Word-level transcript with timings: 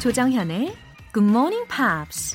조정현의 0.00 0.74
Good 1.12 1.28
Morning 1.28 1.66
Pops. 1.68 2.34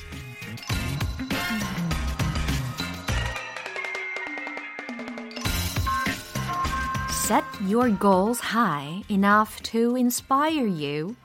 Set 7.10 7.42
your 7.68 7.90
goals 7.98 8.40
high 8.40 9.02
enough 9.10 9.60
to 9.64 9.96
inspire 9.96 10.68
you 10.68 11.16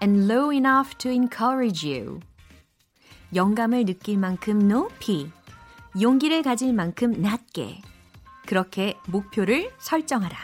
and 0.00 0.26
low 0.26 0.50
enough 0.50 0.96
to 0.96 1.10
encourage 1.10 1.86
you. 1.86 2.20
영감을 3.34 3.84
느낄 3.84 4.16
만큼 4.16 4.66
높이, 4.66 5.30
용기를 6.00 6.40
가질 6.40 6.72
만큼 6.72 7.12
낮게, 7.12 7.82
그렇게 8.46 8.96
목표를 9.06 9.70
설정하라. 9.76 10.34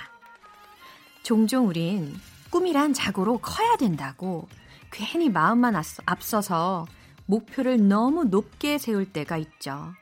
종종 1.23 1.66
우린 1.66 2.15
꿈이란 2.51 2.93
자고로 2.93 3.38
커야 3.38 3.77
된다고 3.79 4.47
괜히 4.91 5.29
마음만 5.29 5.75
앞서서 6.07 6.87
목표를 7.27 7.87
너무 7.87 8.25
높게 8.25 8.79
세울 8.79 9.12
때가 9.12 9.37
있죠. 9.39 9.93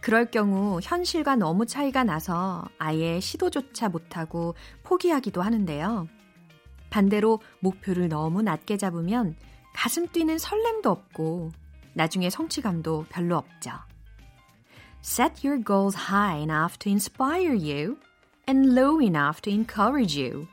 그럴 0.00 0.30
경우 0.30 0.80
현실과 0.82 1.36
너무 1.36 1.64
차이가 1.66 2.04
나서 2.04 2.64
아예 2.78 3.20
시도조차 3.20 3.88
못하고 3.88 4.54
포기하기도 4.82 5.40
하는데요. 5.40 6.08
반대로 6.90 7.40
목표를 7.60 8.08
너무 8.08 8.42
낮게 8.42 8.76
잡으면 8.76 9.34
가슴 9.74 10.06
뛰는 10.06 10.38
설렘도 10.38 10.90
없고 10.90 11.52
나중에 11.94 12.30
성취감도 12.30 13.06
별로 13.08 13.36
없죠. 13.36 13.70
Set 15.02 15.46
your 15.46 15.62
goals 15.62 15.96
high 16.10 16.40
enough 16.42 16.78
to 16.78 16.90
inspire 16.90 17.54
you 17.54 17.98
and 18.48 18.78
low 18.78 19.00
enough 19.00 19.40
to 19.42 19.52
encourage 19.52 20.20
you. 20.22 20.46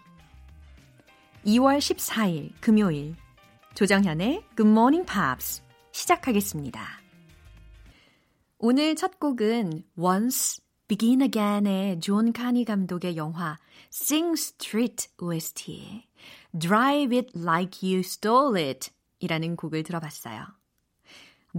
2월 1.45 1.79
14일 1.79 2.51
금요일 2.59 3.15
조정현의 3.73 4.43
Good 4.57 4.69
Morning 4.69 5.09
Pops 5.09 5.63
시작하겠습니다. 5.93 6.85
오늘 8.59 8.95
첫 8.95 9.17
곡은 9.19 9.83
Once 9.97 10.61
Begin 10.87 11.21
Again의 11.21 12.01
존 12.01 12.33
카니 12.33 12.65
감독의 12.65 13.15
영화 13.15 13.57
Sing 13.91 14.33
Street 14.33 15.07
OST의 15.19 16.05
Drive 16.57 17.17
It 17.17 17.31
Like 17.33 17.79
You 17.81 18.01
Stole 18.01 18.61
It 18.61 18.91
이라는 19.19 19.55
곡을 19.55 19.83
들어봤어요. 19.83 20.45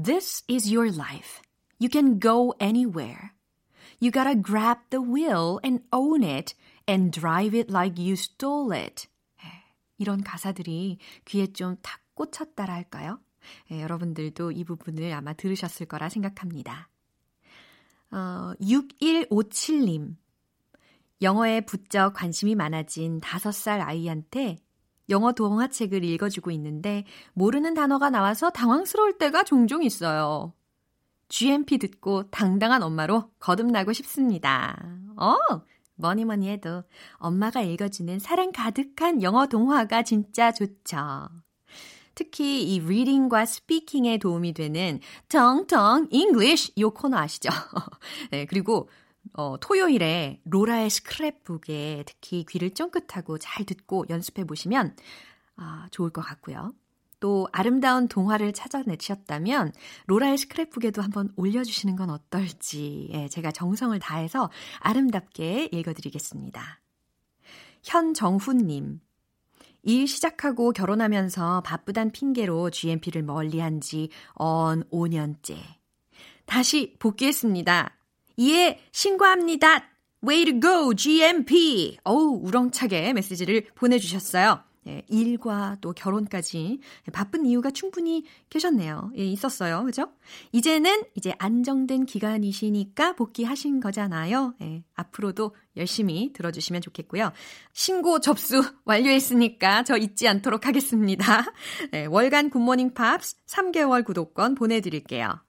This 0.01 0.45
is 0.51 0.73
your 0.73 0.95
life. 0.95 1.41
You 1.81 1.89
can 1.91 2.21
go 2.21 2.53
anywhere. 2.61 3.33
You 4.01 4.13
gotta 4.13 4.35
grab 4.35 4.79
the 4.91 5.03
wheel 5.03 5.59
and 5.65 5.83
own 5.93 6.23
it 6.23 6.55
and 6.87 7.11
drive 7.11 7.57
it 7.57 7.73
like 7.73 7.99
you 7.99 8.13
stole 8.13 8.77
it. 8.77 9.09
이런 9.99 10.23
가사들이 10.23 10.99
귀에 11.25 11.47
좀 11.53 11.77
탁 11.81 12.02
꽂혔다라 12.23 12.73
할까요? 12.75 13.19
예, 13.71 13.83
여러분들도 13.83 14.53
이 14.53 14.65
부분을 14.65 15.13
아마 15.13 15.33
들으셨을 15.33 15.87
거라 15.87 16.09
생각합니다. 16.09 16.89
어, 18.13 18.53
6157님. 18.61 20.17
영어에 21.23 21.63
부쩍 21.63 22.15
관심이 22.15 22.55
많아진 22.55 23.21
5살 23.21 23.81
아이한테 23.81 24.59
영어 25.09 25.33
동화책을 25.33 26.05
읽어주고 26.05 26.51
있는데 26.53 27.05
모르는 27.33 27.75
단어가 27.75 28.11
나와서 28.11 28.51
당황스러울 28.51 29.19
때가 29.19 29.45
종종 29.45 29.83
있어요. 29.83 30.53
GMP 31.29 31.79
듣고 31.79 32.29
당당한 32.31 32.83
엄마로 32.83 33.31
거듭나고 33.39 33.93
싶습니다. 33.93 34.77
어, 35.17 35.37
뭐니 35.95 36.25
뭐니 36.25 36.49
해도 36.51 36.83
엄마가 37.15 37.63
읽어주는 37.63 38.19
사랑 38.19 38.53
가득한 38.53 39.23
영어 39.23 39.47
동화가 39.47 40.03
진짜 40.03 40.53
좋죠. 40.53 41.29
특히 42.15 42.63
이 42.75 42.81
리딩과 42.81 43.47
스피킹에 43.47 44.19
도움이 44.19 44.53
되는 44.53 45.01
텅텅 45.29 46.09
English 46.11 46.73
요 46.79 46.91
코너 46.91 47.19
아시죠? 47.19 47.51
네, 48.31 48.47
그리고 48.47 48.89
어, 49.35 49.57
토요일에 49.61 50.41
로라의 50.45 50.91
스크랩북에 50.91 52.05
특히 52.07 52.45
귀를 52.49 52.71
쫑긋하고 52.71 53.39
잘 53.39 53.65
듣고 53.65 54.05
연습해 54.11 54.45
보시면 54.45 54.97
아, 55.57 55.87
좋을 55.91 56.11
것 56.11 56.23
같고요. 56.23 56.75
또 57.21 57.47
아름다운 57.53 58.09
동화를 58.09 58.53
찾아내셨다면 58.53 59.73
로라의 60.07 60.37
스크랩북에도 60.39 61.01
한번 61.01 61.33
올려주시는 61.37 61.95
건 61.95 62.11
어떨지 62.11 63.11
예, 63.13 63.29
제가 63.29 63.53
정성을 63.53 63.97
다해서 64.01 64.51
아름답게 64.81 65.69
읽어드리겠습니다. 65.73 66.81
현정훈님. 67.85 69.01
일 69.83 70.07
시작하고 70.07 70.73
결혼하면서 70.73 71.63
바쁘단 71.63 72.11
핑계로 72.13 72.71
GMP를 72.71 73.23
멀리한 73.23 73.81
지 73.81 74.09
언 74.35 74.85
5년째. 74.91 75.57
다시 76.47 76.95
복귀했습니다. 76.99 77.97
이에 78.37 78.81
신고합니다. 78.93 79.85
Way 80.25 80.45
to 80.45 80.61
go, 80.61 80.95
GMP! 80.95 81.99
어우, 82.05 82.41
우렁차게 82.43 83.13
메시지를 83.13 83.67
보내주셨어요. 83.75 84.63
예, 84.87 85.03
일과 85.09 85.77
또 85.81 85.93
결혼까지 85.93 86.81
바쁜 87.13 87.47
이유가 87.47 87.71
충분히 87.71 88.25
계셨네요. 88.51 89.13
예, 89.17 89.25
있었어요. 89.25 89.85
그죠? 89.85 90.13
이제는 90.51 91.05
이제 91.15 91.33
안정된 91.39 92.07
기간이시니까 92.07 93.15
복귀하신 93.15 93.81
거잖아요. 93.81 94.55
예, 94.61 94.83
앞으로도 94.95 95.55
열심히 95.77 96.33
들어주시면 96.33 96.83
좋겠고요. 96.83 97.33
신고 97.73 98.21
접수 98.21 98.63
완료했으니까 98.85 99.85
저 99.85 99.97
잊지 99.97 100.27
않도록 100.27 100.67
하겠습니다. 100.67 101.45
예, 101.95 102.07
월간 102.07 102.51
굿모닝 102.51 102.95
팝스 102.95 103.37
3개월 103.47 104.05
구독권 104.05 104.57
보내드릴게요. 104.57 105.41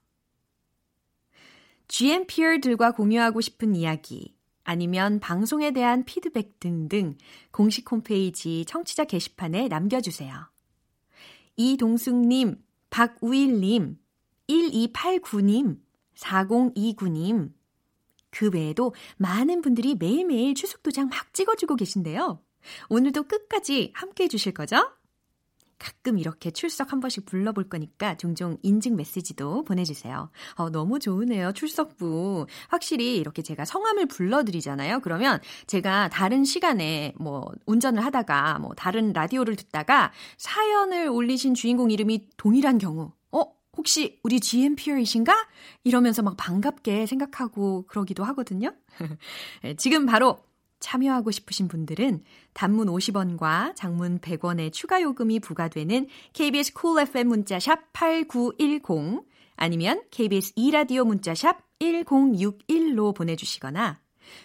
GMPR들과 1.88 2.92
공유하고 2.92 3.40
싶은 3.40 3.74
이야기, 3.76 4.33
아니면 4.64 5.20
방송에 5.20 5.70
대한 5.70 6.04
피드백 6.04 6.58
등등 6.58 7.16
공식 7.50 7.90
홈페이지 7.90 8.64
청취자 8.66 9.04
게시판에 9.04 9.68
남겨주세요. 9.68 10.34
이동숙님, 11.56 12.62
박우일님, 12.90 13.98
1289님, 14.48 15.78
4029님, 16.16 17.52
그 18.30 18.50
외에도 18.52 18.94
많은 19.16 19.62
분들이 19.62 19.94
매일매일 19.94 20.54
추석 20.54 20.82
도장 20.82 21.08
막 21.08 21.32
찍어주고 21.32 21.76
계신데요. 21.76 22.42
오늘도 22.88 23.24
끝까지 23.24 23.92
함께 23.94 24.24
해주실 24.24 24.54
거죠? 24.54 24.76
가끔 25.84 26.18
이렇게 26.18 26.50
출석 26.50 26.92
한 26.92 27.00
번씩 27.00 27.26
불러볼 27.26 27.68
거니까 27.68 28.16
종종 28.16 28.56
인증 28.62 28.96
메시지도 28.96 29.64
보내주세요. 29.64 30.30
어, 30.54 30.70
너무 30.70 30.98
좋으네요. 30.98 31.52
출석부. 31.52 32.46
확실히 32.68 33.16
이렇게 33.18 33.42
제가 33.42 33.66
성함을 33.66 34.06
불러드리잖아요. 34.06 35.00
그러면 35.00 35.40
제가 35.66 36.08
다른 36.08 36.46
시간에 36.46 37.12
뭐 37.18 37.52
운전을 37.66 38.02
하다가 38.02 38.60
뭐 38.60 38.72
다른 38.74 39.12
라디오를 39.12 39.56
듣다가 39.56 40.10
사연을 40.38 41.08
올리신 41.08 41.52
주인공 41.52 41.90
이름이 41.90 42.28
동일한 42.38 42.78
경우. 42.78 43.12
어? 43.30 43.42
혹시 43.76 44.18
우리 44.22 44.40
GMPR이신가? 44.40 45.34
이러면서 45.82 46.22
막 46.22 46.38
반갑게 46.38 47.04
생각하고 47.04 47.84
그러기도 47.88 48.24
하거든요. 48.24 48.72
네, 49.62 49.74
지금 49.76 50.06
바로 50.06 50.38
참여하고 50.84 51.30
싶으신 51.30 51.66
분들은 51.66 52.22
단문 52.52 52.88
50원과 52.88 53.74
장문 53.74 54.18
100원의 54.20 54.70
추가 54.70 55.00
요금이 55.00 55.40
부과되는 55.40 56.06
KBS 56.34 56.74
쿨 56.74 56.82
cool 56.82 57.08
FM 57.08 57.28
문자샵 57.28 57.92
8910 57.94 59.24
아니면 59.56 60.02
KBS 60.10 60.52
2라디오 60.54 61.06
문자샵 61.06 61.58
1061로 61.80 63.14
보내주시거나 63.14 64.00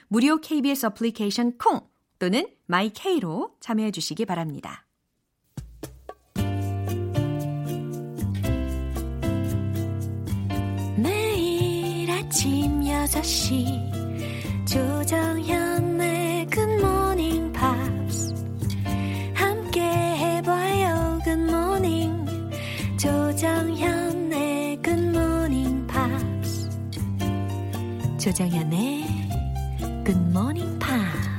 무료 0.08 0.40
KBS 0.40 0.86
어플리케이션 0.88 1.58
콩 1.58 1.82
또는 2.20 2.48
마이케이로 2.68 3.56
참여해 3.60 3.92
주시기 3.92 4.26
바랍니다. 4.26 4.86
매일 10.96 12.10
아침 12.12 12.82
6시 12.82 14.66
조정현 14.66 15.69
조정현의 28.20 29.06
Good 29.80 30.20
Morning 30.28 30.78
Pops. 30.78 31.30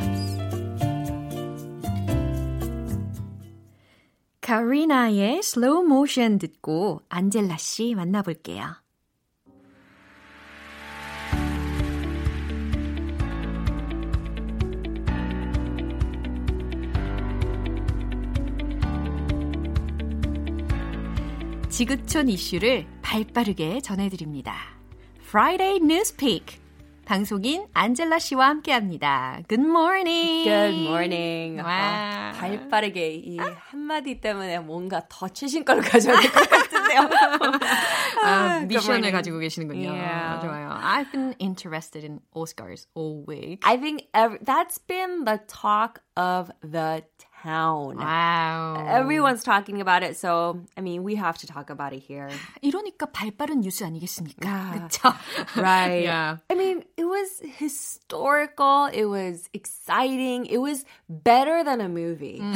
카리나의 4.40 5.40
Slow 5.40 5.84
Motion 5.84 6.38
듣고 6.38 7.02
안젤라 7.10 7.58
씨 7.58 7.94
만나볼게요. 7.94 8.76
지구촌 21.68 22.30
이슈를 22.30 22.86
발빠르게 23.02 23.82
전해드립니다. 23.82 24.54
Friday 25.20 25.76
Newspeak. 25.76 26.69
방송인 27.10 27.66
안젤라 27.74 28.20
씨와 28.20 28.46
함께합니다. 28.50 29.40
Good 29.48 29.68
morning. 29.68 30.44
Good 30.44 30.86
morning. 30.86 31.60
와. 31.60 31.66
아, 31.68 32.32
발빠르게 32.38 33.14
이 33.14 33.36
한마디 33.36 34.20
때문에 34.20 34.60
뭔가 34.60 35.02
더 35.08 35.26
최신 35.26 35.64
걸 35.64 35.80
가져야 35.80 36.20
될 36.20 36.30
것 36.30 36.48
같은데요. 36.48 37.00
아, 38.22 38.60
미션을 38.60 39.10
가지고 39.10 39.40
계시는군요. 39.40 39.90
Yeah. 39.90 40.40
좋아요. 40.40 40.70
I've 40.80 41.10
been 41.10 41.34
interested 41.40 42.04
in 42.04 42.20
Oscars 42.32 42.86
all 42.96 43.24
week. 43.26 43.58
I 43.64 43.76
think 43.76 44.04
ev- 44.14 44.38
that's 44.44 44.78
been 44.78 45.24
the 45.24 45.40
talk 45.48 45.98
of 46.16 46.52
the 46.62 47.02
town. 47.42 47.96
Wow. 47.96 48.86
Everyone's 48.88 49.42
talking 49.42 49.80
about 49.80 50.02
it, 50.02 50.16
so 50.16 50.60
I 50.76 50.80
mean, 50.80 51.02
we 51.02 51.14
have 51.16 51.38
to 51.38 51.46
talk 51.46 51.70
about 51.70 51.92
it 51.92 52.00
here. 52.00 52.28
이러니까 52.62 53.06
발빠른 53.06 53.60
뉴스 53.62 53.84
아니겠습니까? 53.84 54.48
아, 54.48 54.88
그쵸? 54.88 55.12
Right. 55.56 56.04
Yeah. 56.04 56.38
I 56.50 56.54
mean, 56.56 56.84
it 56.96 57.04
was 57.04 57.40
historical. 57.58 58.86
It 58.92 59.06
was 59.06 59.48
exciting. 59.52 60.46
It 60.46 60.58
was 60.58 60.84
better 61.08 61.64
than 61.64 61.80
a 61.80 61.88
movie. 61.88 62.40
음, 62.40 62.54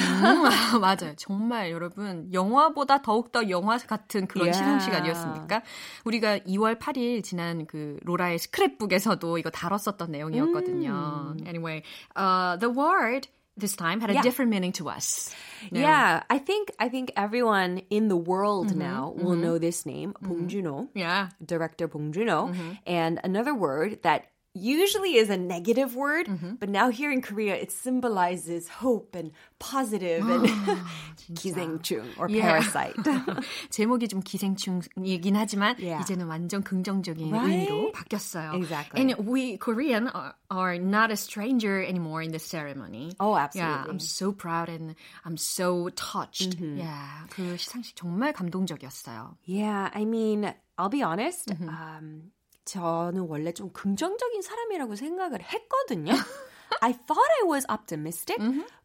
맞아요. 0.80 1.14
정말 1.16 1.70
여러분 1.70 2.28
영화보다 2.32 3.02
더욱더 3.02 3.48
영화 3.48 3.78
같은 3.78 4.26
그런 4.26 4.44
Yeah. 4.44 4.58
시상 4.58 4.80
시간이었습니까? 4.80 5.62
우리가 6.04 6.38
2월 6.40 6.78
8일 6.78 7.24
지난 7.24 7.66
그 7.66 7.98
로라의 8.04 8.38
스크랩북에서도 8.38 9.38
이거 9.38 9.50
다뤘었던 9.50 10.10
내용이었거든요. 10.10 11.36
Anyway, 11.46 11.82
uh, 12.16 12.56
the 12.58 12.68
word 12.68 13.28
this 13.56 13.76
time 13.76 14.00
had 14.00 14.10
a 14.10 14.14
Yeah. 14.14 14.22
different 14.22 14.50
meaning 14.50 14.72
to 14.72 14.88
us. 14.88 15.30
네. 15.70 15.80
Yeah, 15.80 16.22
I 16.28 16.38
think 16.38 16.72
I 16.78 16.88
think 16.88 17.12
everyone 17.16 17.82
in 17.88 18.08
the 18.08 18.16
world 18.18 18.68
mm-hmm. 18.74 18.78
now 18.82 19.14
will 19.16 19.32
mm-hmm. 19.32 19.42
know 19.42 19.58
this 19.58 19.86
name, 19.86 20.12
mm-hmm. 20.12 20.26
Bong 20.26 20.48
Joon-ho, 20.48 20.88
Yeah. 20.94 21.30
director 21.38 21.86
Bong 21.86 22.12
Joon-ho, 22.12 22.50
and 22.86 23.20
another 23.22 23.54
word 23.54 24.02
that 24.02 24.33
usually 24.55 25.15
is 25.15 25.29
a 25.29 25.37
negative 25.37 25.95
word, 25.95 26.27
but 26.59 26.69
now 26.69 26.89
here 26.89 27.11
in 27.11 27.21
Korea 27.21 27.55
it 27.55 27.71
symbolizes 27.71 28.67
hope 28.67 29.15
and 29.15 29.31
positive 29.59 30.27
and 30.27 30.49
기생충 31.37 32.17
or 32.17 32.27
Yeah. 32.29 32.41
parasite. 32.59 32.97
제목이 33.69 34.07
좀 34.09 34.21
기생충이긴 34.21 35.35
하지만 35.35 35.75
Yeah. 35.79 36.01
이제는 36.03 36.25
완전 36.27 36.63
긍정적인 36.63 37.31
Right? 37.31 37.69
의미로 37.69 37.91
바뀌었어요. 37.93 38.53
Exactly. 38.55 38.99
And 38.99 39.15
we 39.29 39.57
Korean 39.57 40.07
are, 40.09 40.33
are 40.49 40.77
not 40.79 41.11
a 41.11 41.15
stranger 41.17 41.81
anymore 41.81 42.21
in 42.21 42.31
this 42.31 42.43
ceremony. 42.43 43.13
Oh, 43.19 43.35
Yeah, 43.35 43.43
absolutely. 43.45 43.89
I'm 43.91 43.99
so 43.99 44.31
proud 44.31 44.69
and 44.69 44.95
I'm 45.23 45.37
so 45.37 45.89
touched. 45.95 46.57
Yeah, 46.59 47.27
그 47.29 47.55
시상식 47.55 47.95
정말 47.95 48.33
감동적이었어요. 48.33 49.37
Yeah, 49.45 49.89
I 49.93 50.05
mean, 50.05 50.51
I'll 50.77 50.89
be 50.89 51.03
honest. 51.03 51.51
Um, 51.51 52.31
저는 52.64 53.22
원래 53.28 53.52
좀 53.52 53.70
긍정적인 53.72 54.42
사람이라고 54.42 54.96
생각을 54.96 55.42
했거든요. 55.42 56.12
I 56.80 56.92
thought 56.92 57.30
I 57.42 57.46
was 57.46 57.66
optimistic, 57.70 58.36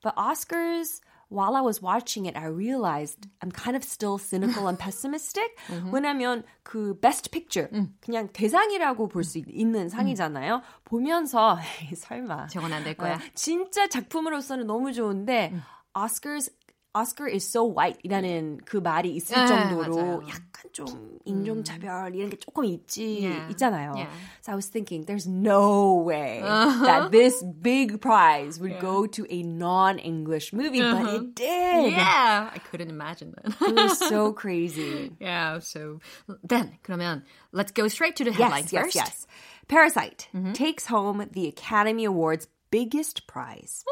but 0.04 0.14
Oscars, 0.16 1.02
while 1.30 1.56
I 1.56 1.62
was 1.62 1.82
watching 1.82 2.28
it, 2.28 2.38
I 2.38 2.46
realized 2.48 3.28
I'm 3.42 3.52
kind 3.52 3.76
of 3.76 3.84
still 3.84 4.18
cynical 4.20 4.68
and 4.68 4.78
pessimistic. 4.78 5.56
왜냐면 5.92 6.44
그 6.64 7.00
Best 7.00 7.32
Picture, 7.32 7.70
그냥 8.02 8.30
대상이라고 8.34 9.08
볼 9.08 9.24
수 9.24 9.40
있는 9.48 9.90
상이잖아요. 9.90 10.62
보면서 10.84 11.58
에이, 11.82 11.96
설마 11.96 12.48
저건 12.48 12.74
안 12.74 12.84
될 12.84 12.96
거야. 12.96 13.16
어, 13.16 13.20
진짜 13.34 13.88
작품으로서는 13.88 14.68
너무 14.68 14.92
좋은데 14.94 15.54
Oscars 15.96 16.52
Oscar 16.97 17.27
is 17.27 17.43
so 17.45 17.65
white이라는 17.65 18.61
그 18.65 18.77
말이 18.77 19.17
있을 19.17 19.35
네, 19.35 19.47
정도로 19.49 19.97
맞아요. 19.97 20.23
약간 20.29 20.71
좀 20.73 21.19
인종차별 21.25 22.15
이런 22.15 22.31
게 22.31 22.37
조금 22.39 22.65
있지 22.65 23.19
Yeah. 23.21 23.51
있잖아요. 23.51 23.97
Yeah. 23.97 24.11
So 24.43 24.53
I 24.53 24.55
was 24.55 24.69
thinking, 24.69 25.03
there's 25.05 25.27
no 25.27 25.95
way 26.07 26.39
that 26.41 27.11
this 27.11 27.43
big 27.43 28.01
prize 28.01 28.61
would 28.61 28.79
go 28.79 29.07
to 29.09 29.27
a 29.29 29.43
non-English 29.43 30.53
movie, 30.53 30.83
but 30.83 31.03
it 31.13 31.35
did. 31.35 31.95
Yeah, 31.99 32.51
I 32.55 32.59
couldn't 32.71 32.91
imagine 32.91 33.35
that. 33.43 33.59
It 33.61 33.75
was 33.75 33.99
so 33.99 34.33
crazy. 34.33 35.11
yeah, 35.19 35.59
so 35.59 35.99
then 36.45 36.79
그러면 36.85 37.25
let's 37.51 37.73
go 37.73 37.89
straight 37.89 38.15
to 38.17 38.25
the 38.25 38.31
headlines 38.31 38.73
yes, 38.73 38.85
first. 38.85 38.95
yes, 38.95 39.07
yes. 39.11 39.27
Parasite 39.67 40.29
takes 40.55 40.87
home 40.87 41.27
the 41.33 41.49
Academy 41.49 42.05
Awards 42.05 42.47
biggest 42.71 43.27
prize. 43.27 43.83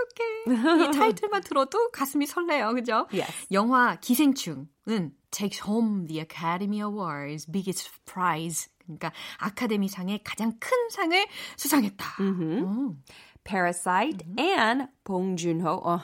오, 0.00 0.50
어떡해. 0.52 0.84
이 0.84 0.90
타이틀만 0.92 1.42
들어도 1.42 1.90
가슴이 1.90 2.26
설레요. 2.26 2.74
그죠? 2.74 3.06
Yes. 3.12 3.46
영화 3.52 3.96
기생충은 3.96 5.12
takes 5.30 5.62
home 5.66 6.06
the 6.06 6.20
Academy 6.20 6.80
Awards 6.80 7.50
biggest 7.50 7.90
prize. 8.04 8.68
그러니까 8.84 9.12
아카데미상의 9.38 10.22
가장 10.24 10.52
큰 10.58 10.90
상을 10.90 11.26
수상했다. 11.56 12.04
오. 12.22 12.96
Parasite 13.44 14.26
and 14.38 14.86
Bong 15.04 15.36
Joon-ho. 15.36 15.80
어, 15.84 16.00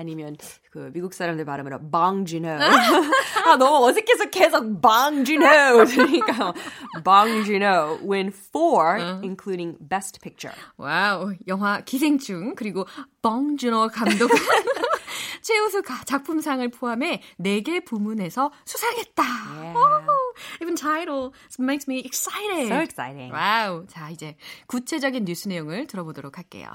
아니면 0.00 0.36
그 0.70 0.90
미국 0.94 1.12
사람들 1.14 1.44
발음으로 1.44 1.78
Joon-ho. 2.24 2.56
아 3.46 3.56
너무 3.56 3.86
어색해서 3.86 4.30
계속 4.30 4.80
Joon-ho 5.24 5.84
그러니까 5.84 6.54
Joon-ho 7.44 7.98
win 8.08 8.28
four, 8.32 8.98
including 9.22 9.76
Best 9.80 10.20
Picture. 10.20 10.54
와우, 10.78 11.34
영화 11.48 11.80
기생충 11.82 12.54
그리고 12.54 12.86
뻥준호 13.22 13.88
감독 13.88 14.30
최우수 15.42 15.82
가- 15.82 16.04
작품상을 16.04 16.68
포함해 16.70 17.22
4개 17.40 17.84
부문에서 17.84 18.50
수상했다. 18.64 19.22
Yeah. 19.22 19.78
오, 19.78 20.34
even 20.62 20.74
title 20.76 21.30
makes 21.58 21.88
me 21.88 22.00
excited. 22.04 22.68
So 22.68 22.76
exciting. 22.80 23.32
와우. 23.32 23.86
자, 23.88 24.10
이제 24.10 24.36
구체적인 24.66 25.24
뉴스 25.24 25.48
내용을 25.48 25.86
들어보도록 25.86 26.36
할게요. 26.38 26.68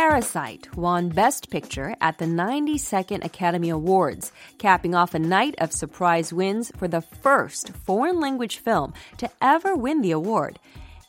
Parasite 0.00 0.74
won 0.78 1.10
Best 1.10 1.50
Picture 1.50 1.94
at 2.00 2.16
the 2.16 2.24
92nd 2.24 3.22
Academy 3.22 3.68
Awards, 3.68 4.32
capping 4.56 4.94
off 4.94 5.12
a 5.12 5.18
night 5.18 5.54
of 5.58 5.74
surprise 5.74 6.32
wins 6.32 6.72
for 6.78 6.88
the 6.88 7.02
first 7.02 7.68
foreign 7.84 8.18
language 8.18 8.56
film 8.60 8.94
to 9.18 9.28
ever 9.42 9.76
win 9.76 10.00
the 10.00 10.12
award. 10.12 10.58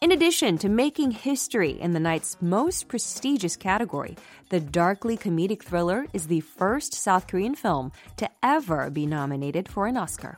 In 0.02 0.12
addition 0.12 0.58
to 0.58 0.68
making 0.68 1.12
history 1.12 1.72
in 1.80 1.94
the 1.94 2.02
night's 2.02 2.36
most 2.42 2.90
prestigious 2.90 3.56
category, 3.56 4.18
the 4.50 4.60
darkly 4.60 5.16
comedic 5.16 5.64
thriller 5.64 6.06
is 6.12 6.28
the 6.28 6.42
first 6.42 6.94
South 6.94 7.28
Korean 7.28 7.56
film 7.56 7.94
to 8.18 8.30
ever 8.44 8.90
be 8.90 9.06
nominated 9.06 9.70
for 9.70 9.88
an 9.88 9.96
Oscar. 9.96 10.38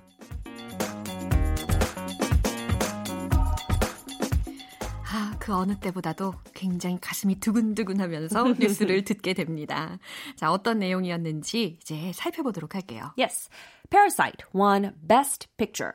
그 5.44 5.54
어느 5.54 5.78
때보다도 5.78 6.36
굉장히 6.54 6.98
가슴이 7.02 7.42
두근두근 7.42 8.00
하면서 8.00 8.44
뉴스를 8.58 9.04
듣게 9.04 9.34
됩니다. 9.34 10.00
자, 10.38 10.54
어떤 10.54 10.80
내용이었는지 10.80 11.80
이제 11.82 12.14
살펴보도록 12.14 12.76
할게요. 12.76 13.12
Yes, 13.20 13.50
Parasite 13.90 14.46
won 14.56 14.96
Best 15.06 15.50
Picture. 15.58 15.92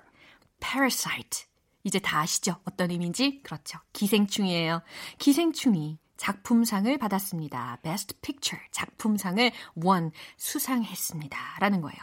Parasite. 0.61 1.47
이제 1.83 1.99
다 1.99 2.21
아시죠? 2.21 2.57
어떤 2.65 2.91
의미인지? 2.91 3.41
그렇죠. 3.43 3.79
기생충이에요. 3.95 4.83
기생충이 5.17 5.99
작품상을 6.19 6.99
받았습니다. 6.99 7.79
Best 7.83 8.21
Picture. 8.21 8.63
작품상을 8.71 9.51
원 9.77 10.11
수상했습니다. 10.37 11.39
라는 11.61 11.81
거예요. 11.81 11.99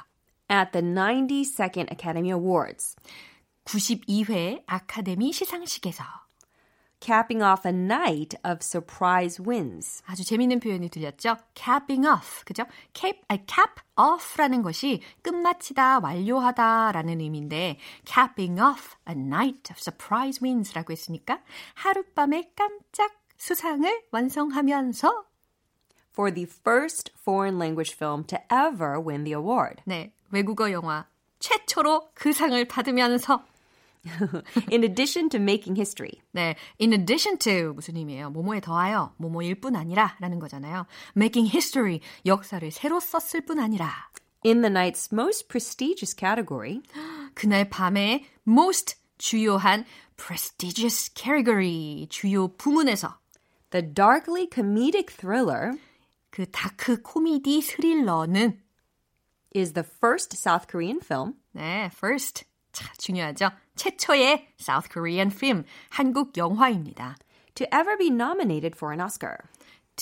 At 0.51 0.71
the 0.71 0.83
92nd 0.83 1.91
Academy 1.91 2.31
Awards, 2.31 2.95
92회 3.65 4.63
아카데미 4.65 5.31
시상식에서 5.31 6.24
capping 7.05 7.43
off 7.43 7.65
a 7.65 7.71
night 7.71 8.35
of 8.43 8.63
surprise 8.63 9.39
wins. 9.39 10.01
아주 10.07 10.23
재밌는 10.23 10.59
표현이 10.59 10.89
들렸죠? 10.89 11.37
capping 11.53 12.07
off. 12.07 12.43
그죠? 12.45 12.63
cap, 12.95 13.21
아, 13.27 13.37
cap 13.47 13.75
off라는 13.95 14.63
것이 14.63 15.01
끝마치다, 15.21 15.99
완료하다라는 15.99 17.19
의미인데 17.19 17.77
capping 18.05 18.59
off 18.59 18.95
a 19.07 19.13
night 19.15 19.71
of 19.71 19.77
surprise 19.77 20.39
wins라고 20.41 20.91
했으니까 20.91 21.41
하룻밤에 21.75 22.53
깜짝 22.55 23.13
수상을 23.37 24.03
완성하면서 24.09 25.25
For 26.11 26.33
the 26.33 26.47
first 26.49 27.11
foreign 27.19 27.59
language 27.59 27.93
film 27.93 28.23
to 28.25 28.39
ever 28.49 28.99
win 28.99 29.25
the 29.25 29.35
award. 29.35 29.83
네, 29.85 30.11
외국어 30.31 30.71
영화 30.71 31.05
최초로 31.37 32.09
그 32.15 32.33
상을 32.33 32.65
받으면서 32.65 33.45
In 34.72 34.82
addition 34.82 35.28
to 35.30 35.38
making 35.38 35.76
history. 35.76 36.22
네, 36.32 36.56
in 36.80 36.92
addition 36.92 37.36
to 37.38 37.74
무슨 37.74 37.96
의미예요? 37.96 38.30
뭐뭐에 38.30 38.60
더하여 38.60 39.14
뭐뭐일 39.18 39.60
뿐 39.60 39.76
아니라 39.76 40.16
라는 40.20 40.38
거잖아요. 40.38 40.86
making 41.16 41.54
history, 41.54 42.00
역사를 42.24 42.70
새로 42.70 43.00
썼을 43.00 43.44
뿐 43.44 43.58
아니라 43.58 43.90
In 44.44 44.62
the 44.62 44.72
night's 44.72 45.12
most 45.12 45.48
prestigious 45.48 46.14
category, 46.16 46.80
그날 47.34 47.68
밤에 47.68 48.24
most 48.48 48.96
주요한 49.18 49.84
prestigious 50.16 51.12
category, 51.14 52.06
주요 52.08 52.48
부문에서 52.48 53.18
The 53.70 53.82
darkly 53.94 54.48
comedic 54.52 55.14
thriller 55.14 55.72
그 56.30 56.46
다크 56.50 57.02
코미디 57.02 57.60
스릴러는 57.60 58.62
is 59.54 59.74
the 59.74 59.84
first 59.84 60.34
South 60.36 60.66
Korean 60.66 61.00
film 61.02 61.34
네, 61.52 61.90
first. 61.92 62.44
자, 62.74 62.92
중요하죠. 62.98 63.50
최초의 63.76 64.48
South 64.58 64.88
Korean 64.90 65.30
film, 65.30 65.64
한국 65.90 66.36
영화입니다. 66.36 67.16
to 67.60 67.74
ever 67.74 67.96
be 67.96 68.08
nominated 68.08 68.74
for 68.74 68.90
an 68.92 69.00
Oscar. 69.00 69.50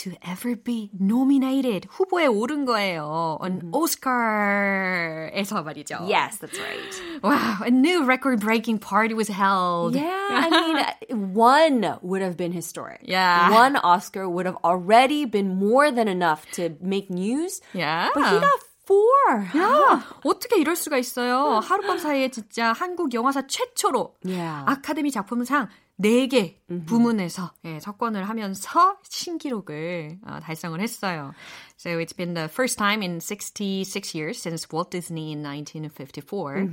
To 0.05 0.13
ever 0.23 0.55
be 0.55 0.91
nominated. 0.95 1.89
후보에 1.91 2.27
오른 2.27 2.65
거예요. 2.65 3.37
On 3.41 3.73
Oscar에서 3.73 5.65
말이죠. 5.65 6.07
Yes, 6.07 6.39
that's 6.39 6.57
right. 6.61 7.03
Wow, 7.21 7.65
a 7.65 7.71
new 7.71 8.05
record-breaking 8.05 8.79
party 8.79 9.13
was 9.13 9.27
held. 9.27 9.97
Yeah, 9.97 10.29
I 10.31 10.51
mean, 11.11 11.35
one 11.35 11.99
would 12.03 12.23
have 12.23 12.37
been 12.37 12.53
historic. 12.53 13.01
Yeah. 13.03 13.51
One 13.51 13.75
Oscar 13.75 14.29
would 14.29 14.47
have 14.47 14.59
already 14.63 15.25
been 15.25 15.57
more 15.59 15.91
than 15.91 16.07
enough 16.07 16.47
to 16.53 16.77
make 16.81 17.11
news. 17.11 17.61
Yeah. 17.75 18.11
But 18.15 18.23
he 18.23 18.39
got 18.39 18.61
four. 18.86 19.46
야, 19.58 20.04
어떻게 20.24 20.58
이럴 20.60 20.76
수가 20.76 20.98
있어요. 20.98 21.60
하룻밤 21.64 21.98
사이에 22.00 22.30
진짜 22.30 22.74
한국 22.74 23.14
영화사 23.14 23.46
최초로 23.48 24.16
Yeah. 24.26 24.64
아카데미 24.66 25.12
작품상 25.12 25.70
4개 26.01 26.55
부문에서 26.87 27.51
예, 27.65 27.81
석권을 27.81 28.29
하면서 28.29 28.99
신기록을 29.03 30.19
어, 30.25 30.39
달성을 30.41 30.81
했어요. 30.81 31.35
So 31.77 31.99
it's 31.99 32.13
been 32.13 32.35
the 32.35 32.45
first 32.49 32.79
time 32.79 33.03
in 33.03 33.19
66 33.21 34.15
years 34.15 34.39
since 34.41 34.69
Walt 34.71 34.93
Disney 34.93 35.33
in 35.33 35.43
1954. 35.43 36.67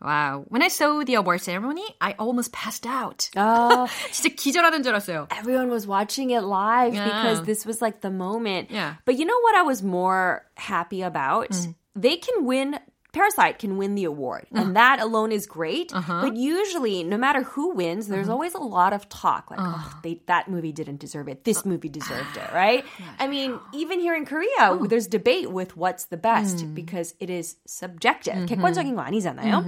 Wow. 0.00 0.44
When 0.48 0.62
I 0.62 0.68
saw 0.68 1.02
the 1.04 1.14
award 1.14 1.40
ceremony, 1.42 1.84
I 2.00 2.14
almost 2.18 2.52
passed 2.52 2.86
out. 2.86 3.28
Oh, 3.36 3.86
진짜 4.12 4.34
기절하는 4.34 4.82
줄 4.84 4.92
알았어요. 4.94 5.26
everyone 5.32 5.70
was 5.70 5.86
watching 5.88 6.30
it 6.30 6.42
live 6.44 6.94
Yeah. 6.94 7.04
because 7.06 7.42
this 7.46 7.66
was 7.66 7.82
like 7.82 8.00
the 8.02 8.10
moment. 8.10 8.70
Yeah. 8.70 8.94
But 9.04 9.18
you 9.18 9.24
know 9.26 9.38
what 9.42 9.56
I 9.56 9.62
was 9.62 9.82
more 9.82 10.46
happy 10.56 11.02
about? 11.02 11.50
They 11.96 12.16
can 12.18 12.44
win. 12.46 12.78
Parasite 13.14 13.58
can 13.58 13.74
win 13.76 13.96
the 13.98 14.04
award, 14.06 14.46
and 14.54 14.76
that 14.78 15.00
alone 15.02 15.32
is 15.34 15.42
great. 15.44 15.90
But 16.22 16.36
usually, 16.38 17.02
no 17.02 17.18
matter 17.18 17.42
who 17.42 17.74
wins, 17.74 18.06
there's 18.06 18.28
always 18.30 18.54
a 18.54 18.62
lot 18.62 18.92
of 18.94 19.08
talk 19.10 19.50
like, 19.50 19.58
"Oh, 19.58 19.98
they, 20.06 20.22
that 20.30 20.46
movie 20.46 20.70
didn't 20.70 21.02
deserve 21.02 21.26
it. 21.26 21.42
This 21.42 21.66
movie 21.66 21.88
deserved 21.90 22.36
it." 22.38 22.46
Right? 22.54 22.86
I 23.18 23.26
mean, 23.26 23.58
even 23.74 23.98
here 23.98 24.14
in 24.14 24.22
Korea, 24.24 24.78
there's 24.86 25.08
debate 25.10 25.50
with 25.50 25.74
what's 25.76 26.06
the 26.06 26.16
best 26.22 26.62
because 26.72 27.18
it 27.18 27.30
is 27.34 27.56
subjective. 27.66 28.46
객관적인 28.46 28.94
거 28.94 29.02
아니잖아요. 29.02 29.58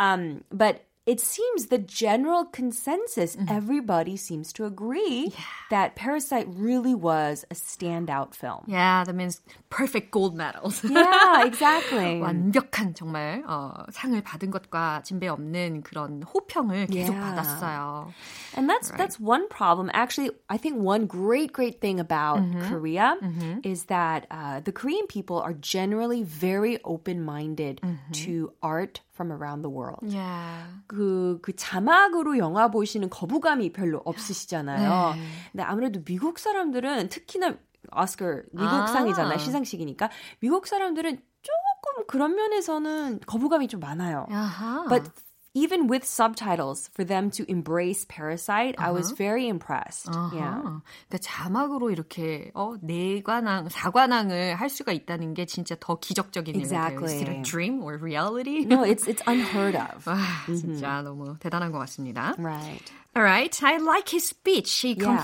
Um, 0.00 0.44
but 0.48 0.80
it 1.08 1.20
seems 1.20 1.68
the 1.72 1.78
general 1.78 2.44
consensus, 2.44 3.34
everybody 3.48 4.14
seems 4.14 4.52
to 4.52 4.66
agree 4.66 5.32
that 5.70 5.96
Parasite 5.96 6.46
really 6.52 6.94
was 6.94 7.46
a 7.50 7.54
standout 7.54 8.34
film. 8.34 8.64
Yeah, 8.66 9.04
that 9.04 9.14
means 9.14 9.40
perfect 9.70 10.10
gold 10.10 10.36
medals. 10.36 10.84
Yeah, 10.84 11.46
exactly. 11.46 12.20
완벽한 12.20 12.92
정말 12.92 13.42
어, 13.48 13.86
상을 13.90 14.20
받은 14.20 14.50
것과 14.50 15.00
진배 15.02 15.28
없는 15.28 15.80
그런 15.82 16.22
호평을 16.24 16.88
계속 16.92 17.14
Yeah. 17.16 17.24
받았어요. 17.32 18.12
And 18.54 18.68
that's 18.68 18.90
that's 18.92 19.18
one 19.18 19.48
problem. 19.48 19.88
Actually, 19.94 20.32
I 20.50 20.58
think 20.58 20.76
one 20.76 21.06
great 21.06 21.54
great 21.54 21.80
thing 21.80 21.98
about 22.00 22.44
Korea 22.68 23.16
is 23.64 23.84
that 23.88 24.26
uh, 24.30 24.60
the 24.60 24.72
Korean 24.72 25.06
people 25.06 25.40
are 25.40 25.54
generally 25.54 26.22
very 26.22 26.76
open 26.84 27.24
minded 27.24 27.80
to 28.28 28.52
art 28.62 29.00
from 29.13 29.31
around 29.31 29.61
the 29.61 29.71
world. 29.71 30.01
Yeah. 30.03 30.65
그, 30.87 31.39
그 31.41 31.55
자막으로 31.55 32.37
영화 32.37 32.69
보시는 32.69 33.09
거부감이 33.09 33.71
별로 33.71 34.01
없으시잖아요. 34.05 35.13
근데 35.51 35.63
아무래도 35.63 36.03
미국 36.03 36.39
사람들은 36.39 37.09
특히나 37.09 37.55
오스카 37.95 38.41
미국상이잖아요. 38.51 39.35
아. 39.35 39.37
시상식이니까. 39.37 40.09
미국 40.39 40.67
사람들은 40.67 41.21
조금 41.41 42.07
그런 42.07 42.35
면에서는 42.35 43.19
거부감이 43.25 43.67
좀 43.67 43.79
많아요. 43.79 44.25
아하. 44.29 44.85
But 44.87 45.11
even 45.54 45.88
with 45.88 46.04
subtitles, 46.04 46.88
for 46.94 47.04
them 47.04 47.30
to 47.32 47.44
embrace 47.50 48.04
Parasite, 48.04 48.76
I 48.78 48.92
was 48.92 49.10
very 49.12 49.48
impressed. 49.48 50.06
Yeah. 50.32 50.62
아하. 50.62 50.82
그러니까 51.08 51.18
자막으로 51.20 51.90
이렇게 51.90 52.52
어, 52.54 52.76
네관왕, 52.80 53.68
사관왕을 53.68 54.54
할 54.54 54.68
수가 54.70 54.92
있다는 54.92 55.34
게 55.34 55.46
진짜 55.46 55.74
더 55.80 55.98
기적적인 55.98 56.54
Exactly. 56.54 57.14
일이에요. 57.14 57.16
Is 57.16 57.22
it 57.22 57.28
a 57.28 57.42
dream 57.42 57.82
or 57.82 57.96
reality? 57.96 58.64
No, 58.66 58.84
it's 58.84 59.08
it's 59.08 59.22
unheard 59.26 59.74
of. 59.74 60.06
와, 60.06 60.18
진짜 60.46 61.02
너무 61.02 61.36
대단한 61.40 61.72
것 61.72 61.78
같습니다. 61.80 62.34
Right. 62.38 62.84
All 63.16 63.22
right, 63.24 63.50
I 63.64 63.78
like 63.78 64.10
his 64.10 64.28
speech. 64.28 64.70
He 64.80 64.94
Yeah. 64.94 65.16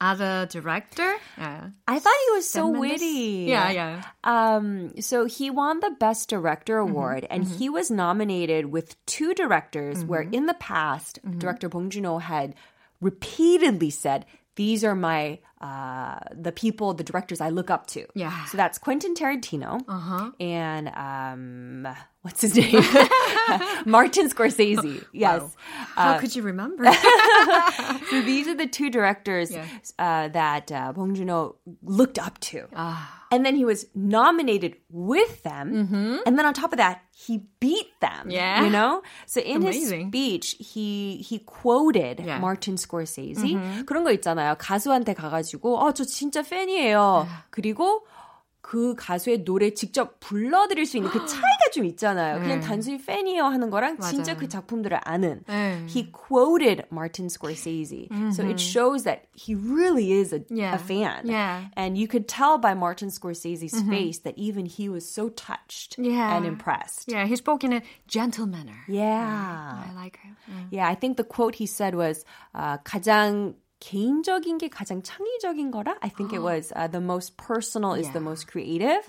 other 0.00 0.46
director. 0.50 1.16
Yeah. 1.36 1.70
I 1.86 1.98
thought 1.98 2.14
he 2.26 2.32
was 2.34 2.48
so 2.48 2.68
witty. 2.68 3.46
Yeah, 3.48 3.70
yeah. 3.70 4.02
Um, 4.24 5.00
so 5.00 5.24
he 5.24 5.50
won 5.50 5.80
the 5.80 5.90
Best 5.90 6.28
Director 6.28 6.78
mm-hmm, 6.78 6.90
award, 6.90 7.26
and 7.30 7.44
mm-hmm. 7.44 7.58
he 7.58 7.68
was 7.68 7.90
nominated 7.90 8.66
with 8.66 9.04
two 9.06 9.34
directors. 9.34 10.04
Where 10.04 10.22
mm-hmm. 10.22 10.34
in 10.34 10.46
the 10.46 10.54
past, 10.54 11.18
director 11.38 11.68
Bong 11.68 11.90
Joon-ho 11.90 12.18
had 12.18 12.54
repeatedly 13.00 13.90
said, 13.90 14.26
"These 14.56 14.84
are 14.84 14.94
my 14.94 15.40
uh, 15.61 16.19
the 16.33 16.51
people, 16.51 16.93
the 16.93 17.03
directors 17.03 17.39
I 17.41 17.49
look 17.49 17.69
up 17.69 17.87
to." 17.87 18.05
Yeah. 18.15 18.45
So 18.45 18.57
that's 18.57 18.77
Quentin 18.77 19.13
Tarantino 19.15 19.81
and 20.39 20.89
um, 20.95 21.87
what's 22.21 22.41
his 22.41 22.55
name? 22.55 22.83
Martin 23.85 24.29
Scorsese. 24.29 25.03
Yes. 25.13 25.43
How 25.95 26.17
could 26.19 26.35
you 26.35 26.43
remember? 26.43 26.85
So 28.09 28.21
these 28.21 28.47
are 28.47 28.55
the 28.55 28.67
two 28.67 28.89
directors 28.89 29.51
Yeah. 29.51 29.65
uh, 29.99 30.27
that 30.29 30.71
uh, 30.71 30.91
Bong 30.93 31.15
Joon-ho 31.15 31.55
looked 31.83 32.19
up 32.19 32.39
to. 32.51 32.67
And 33.31 33.43
then 33.45 33.55
he 33.55 33.65
was 33.65 33.87
nominated 33.95 34.75
with 34.89 35.41
them. 35.43 36.21
And 36.25 36.37
then 36.37 36.45
on 36.45 36.53
top 36.53 36.71
of 36.71 36.77
that, 36.77 37.01
he 37.11 37.41
beat 37.59 37.89
them. 38.01 38.29
Yeah. 38.29 38.63
You 38.63 38.69
know? 38.69 39.01
So 39.25 39.41
in 39.41 39.57
Amazing. 39.63 39.99
his 40.01 40.07
speech, 40.09 40.55
he 40.59 41.17
he 41.27 41.39
quoted 41.39 42.19
Yeah. 42.23 42.39
Martin 42.39 42.75
Scorsese. 42.75 43.57
그런 43.85 44.03
거 44.03 44.11
있잖아요. 44.17 44.55
가수한테 44.57 45.13
가가지고, 45.13 45.46
어, 45.56 45.92
저 45.92 46.04
진짜 46.04 46.42
팬이에요. 46.42 47.26
그리고 47.50 48.06
그 48.60 48.94
가수의 48.98 49.44
노래 49.44 49.72
직접 49.72 50.20
불러드릴 50.20 50.84
수 50.84 50.98
있는 50.98 51.08
그 51.10 51.24
차이가 51.24 51.70
좀 51.72 51.86
있잖아요. 51.86 52.38
그냥 52.38 52.60
단순히 52.60 52.98
팬이에요 53.02 53.44
하는 53.44 53.70
거랑 53.70 53.98
진짜 54.00 54.32
맞아요. 54.34 54.40
그 54.40 54.48
작품들을 54.48 55.00
아는. 55.04 55.42
네. 55.46 55.86
He 55.88 56.12
quoted 56.12 56.84
Martin 56.92 57.28
Scorsese. 57.30 58.08
So 58.34 58.44
it 58.44 58.60
shows 58.60 59.04
that 59.04 59.22
he 59.32 59.54
really 59.54 60.12
is 60.12 60.34
a, 60.34 60.40
Yeah. 60.50 60.74
a 60.74 60.78
fan. 60.78 61.24
Yeah. 61.24 61.70
And 61.78 61.96
you 61.96 62.06
could 62.08 62.28
tell 62.28 62.58
by 62.58 62.74
Martin 62.74 63.08
Scorsese's 63.08 63.72
face 63.88 64.18
that 64.24 64.36
even 64.36 64.66
he 64.66 64.90
was 64.90 65.08
so 65.08 65.30
touched 65.30 65.96
Yeah. 65.96 66.36
and 66.36 66.44
impressed. 66.44 67.08
yeah, 67.08 67.24
he 67.24 67.36
spoke 67.36 67.64
in 67.64 67.72
a 67.72 67.80
gentle 68.06 68.44
manner. 68.44 68.84
Yeah. 68.86 69.80
I 69.88 69.94
like 69.94 70.18
him. 70.20 70.36
Yeah, 70.70 70.86
I 70.86 70.94
think 70.94 71.16
the 71.16 71.24
quote 71.24 71.54
he 71.54 71.64
said 71.64 71.94
was 71.94 72.22
uh, 72.54 72.76
가장 72.84 73.54
개인적인 73.83 74.59
게 74.59 74.69
가장 74.69 75.03
창의적인 75.03 75.69
거라. 75.71 75.95
I 76.01 76.07
think 76.07 76.31
it 76.31 76.41
was 76.41 76.71
uh, 76.73 76.87
the 76.87 77.01
most 77.01 77.35
personal 77.35 77.93
is 77.95 78.09
the 78.11 78.21
most 78.21 78.47
creative. 78.47 79.03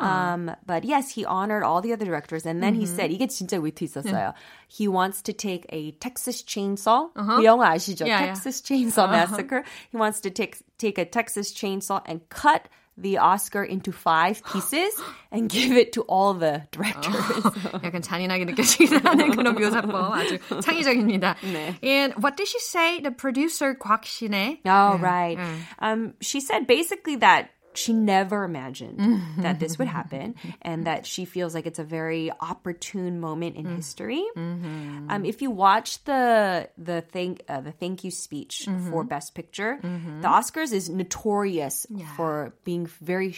Um, 0.00 0.50
but 0.66 0.84
yes, 0.84 1.14
he 1.14 1.24
honored 1.24 1.62
all 1.62 1.80
the 1.80 1.92
other 1.92 2.04
directors, 2.04 2.44
and 2.44 2.60
then 2.60 2.74
he 2.74 2.86
said 2.86 3.12
이게 3.12 3.28
진짜 3.28 3.62
위트 3.62 3.84
있었어요. 3.84 4.34
He 4.66 4.88
wants 4.88 5.22
to 5.22 5.32
take 5.32 5.64
a 5.70 5.92
Texas 5.92 6.42
Chainsaw. 6.42 7.12
그 7.14 7.44
영화 7.44 7.70
아시죠? 7.70 8.04
Yeah, 8.04 8.18
yeah. 8.18 8.26
Texas 8.34 8.60
Chainsaw 8.60 9.08
Massacre. 9.08 9.62
He 9.92 9.96
wants 9.96 10.20
to 10.22 10.30
take 10.30 10.58
take 10.76 10.98
a 10.98 11.04
Texas 11.04 11.52
chainsaw 11.54 12.02
and 12.06 12.26
cut 12.30 12.68
the 12.96 13.18
Oscar 13.18 13.64
into 13.64 13.92
five 13.92 14.42
pieces 14.52 14.92
and 15.32 15.48
give 15.48 15.72
it 15.72 15.92
to 15.94 16.02
all 16.02 16.34
the 16.34 16.62
directors. 16.70 17.44
약간 17.82 18.02
잔인하게 18.02 18.44
느껴지긴 18.44 19.00
하는 19.00 19.30
그런 19.34 19.54
묘사법 19.54 20.12
아주 20.12 20.38
창의적입니다. 20.60 21.36
네. 21.40 21.76
And 21.82 22.14
what 22.22 22.36
did 22.36 22.46
she 22.46 22.60
say? 22.60 23.00
The 23.00 23.10
producer 23.10 23.74
곽신혜. 23.74 24.58
Oh, 24.66 24.98
right. 24.98 25.38
Um, 25.78 26.14
she 26.20 26.40
said 26.40 26.66
basically 26.66 27.16
that 27.16 27.50
she 27.77 27.93
never 27.93 28.43
imagined 28.43 28.99
mm-hmm. 28.99 29.41
that 29.41 29.59
this 29.59 29.77
would 29.77 29.87
happen 29.87 30.35
and 30.61 30.85
that 30.87 31.05
she 31.05 31.25
feels 31.25 31.53
like 31.53 31.65
it's 31.65 31.79
a 31.79 31.83
very 31.83 32.31
opportune 32.39 33.19
moment 33.19 33.55
in 33.55 33.65
mm-hmm. 33.65 33.75
history. 33.75 34.25
Mm-hmm. 34.35 35.09
Um, 35.09 35.25
if 35.25 35.41
you 35.41 35.51
watch 35.51 36.03
the 36.03 36.69
the 36.77 37.01
thank 37.01 37.43
uh, 37.47 37.61
the 37.61 37.71
thank 37.71 38.03
you 38.03 38.11
speech 38.11 38.67
for 38.89 39.03
Best 39.03 39.35
Picture, 39.35 39.79
the 39.81 40.27
Oscars 40.27 40.73
is 40.73 40.89
notorious 40.89 41.85
for 42.15 42.53
being 42.63 42.87
very 43.01 43.35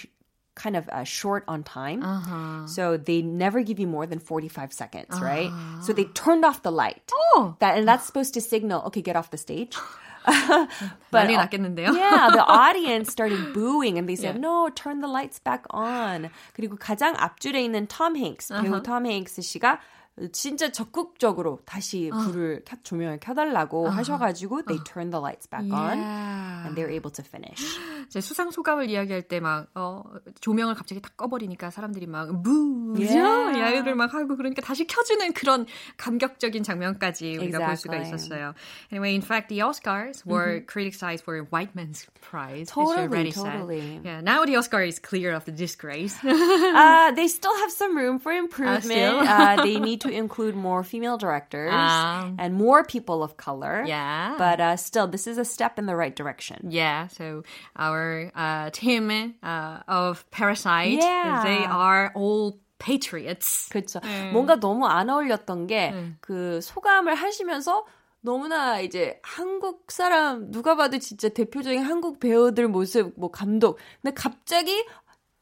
kind 0.55 0.75
of 0.75 0.89
uh, 0.89 1.03
short 1.03 1.43
on 1.47 1.63
time. 1.63 2.03
Uh-huh. 2.03 2.67
So 2.67 2.97
they 2.97 3.21
never 3.21 3.61
give 3.61 3.79
you 3.79 3.85
more 3.87 4.07
than 4.07 4.19
45 4.19 4.73
seconds, 4.73 5.21
right? 5.21 5.49
So 5.49 5.53
uh-huh. 5.53 5.93
they 5.93 6.05
turned 6.05 6.43
off 6.43 6.63
the 6.63 6.71
light. 6.71 7.11
Oh. 7.35 7.55
That 7.59 7.77
and 7.77 7.87
that's 7.87 8.05
supposed 8.05 8.33
to 8.33 8.41
signal, 8.41 8.81
okay, 8.87 9.01
get 9.01 9.15
off 9.15 9.29
the 9.29 9.37
stage. 9.37 9.77
난리 11.10 11.34
uh, 11.34 11.42
났겠는데요? 11.42 11.92
yeah, 11.94 12.30
the 12.30 12.44
audience 12.46 13.10
started 13.10 13.52
booing 13.52 13.98
and 13.98 14.08
they 14.08 14.14
said, 14.16 14.36
Yeah. 14.36 14.40
no, 14.40 14.68
turn 14.70 15.00
the 15.00 15.08
lights 15.08 15.38
back 15.42 15.64
on. 15.70 16.30
그리고 16.54 16.76
가장 16.78 17.14
앞줄에 17.16 17.60
있는 17.60 17.86
톰 17.88 18.16
행스, 18.16 18.54
배우 18.62 18.82
톰 18.82 19.06
행스 19.06 19.42
씨가 19.42 19.78
진짜 20.31 20.71
적극적으로 20.71 21.59
다시 21.65 22.09
불을 22.11 22.63
켜, 22.65 22.75
조명을 22.81 23.19
켜달라고 23.19 23.87
하셔가지고 23.89 24.63
they 24.63 24.83
turn 24.83 25.11
the 25.11 25.21
lights 25.21 25.47
back 25.47 25.71
on 25.71 25.99
and 26.65 26.75
they're 26.75 26.89
able 26.89 27.11
to 27.11 27.23
finish. 27.23 27.79
제 28.09 28.19
수상 28.21 28.49
소감을 28.51 28.89
이야기할 28.89 29.23
때 29.23 29.39
막 29.39 29.67
어, 29.75 30.03
조명을 30.41 30.73
갑자기 30.75 31.01
딱 31.01 31.15
꺼버리니까 31.17 31.69
사람들이 31.69 32.07
막 32.07 32.31
무죠 32.41 32.97
Yeah. 32.97 33.59
야유를 33.59 33.95
막 33.95 34.13
하고 34.13 34.35
그러니까 34.37 34.61
다시 34.61 34.87
켜주는 34.87 35.33
그런 35.33 35.65
감격적인 35.97 36.63
장면까지 36.63 37.37
우리가 37.37 37.59
볼 37.59 37.75
수가 37.75 37.95
Exactly. 37.97 38.07
있었어요. 38.07 38.53
Anyway, 38.91 39.13
in 39.13 39.21
fact, 39.21 39.49
the 39.49 39.59
Oscars 39.59 40.25
were 40.25 40.61
criticized 40.65 41.23
for 41.23 41.43
white 41.51 41.75
man's 41.75 42.07
prize. 42.21 42.71
Totally, 42.71 43.05
already 43.05 43.31
said. 43.31 43.51
totally. 43.53 44.01
Yeah, 44.03 44.21
now 44.21 44.45
the 44.45 44.55
Oscar 44.55 44.81
is 44.81 44.97
clear 44.99 45.33
of 45.35 45.45
the 45.45 45.51
disgrace. 45.51 46.15
Uh, 46.23 47.11
they 47.11 47.27
still 47.27 47.55
have 47.59 47.71
some 47.71 47.95
room 47.97 48.19
for 48.19 48.31
improvement. 48.31 48.83
still? 48.83 49.19
uh, 49.19 49.61
they 49.63 49.79
need 49.79 50.01
to 50.01 50.06
include 50.09 50.55
more 50.55 50.83
female 50.83 51.17
directors 51.17 51.71
Ah. 51.73 52.31
and 52.37 52.55
more 52.55 52.83
people 52.83 53.23
of 53.23 53.37
color. 53.37 53.83
Yeah. 53.85 54.35
But 54.37 54.59
uh, 54.59 54.75
still, 54.77 55.07
this 55.07 55.27
is 55.27 55.37
a 55.37 55.45
step 55.45 55.77
in 55.79 55.85
the 55.85 55.95
right 55.95 56.15
direction. 56.15 56.69
Yeah, 56.69 57.07
so 57.07 57.43
our 57.77 58.31
uh, 58.35 58.69
team 58.71 59.11
uh, 59.43 59.79
of 59.87 60.25
Parasite, 60.31 60.99
Yeah. 61.01 61.41
they 61.43 61.65
are 61.65 62.11
all 62.15 62.59
patriots. 62.79 63.69
그렇죠. 63.71 63.99
뭔가 64.33 64.55
너무 64.59 64.85
안 64.87 65.09
어울렸던 65.09 65.67
게그 65.67 66.61
소감을 66.61 67.15
하시면서 67.15 67.85
너무나 68.21 68.79
이제 68.81 69.19
한국 69.23 69.89
사람 69.91 70.51
누가 70.51 70.75
봐도 70.75 70.97
진짜 70.99 71.29
대표적인 71.29 71.81
한국 71.83 72.19
배우들 72.19 72.67
모습 72.67 73.13
뭐 73.17 73.31
감독. 73.31 73.79
근데 74.01 74.13
갑자기 74.13 74.85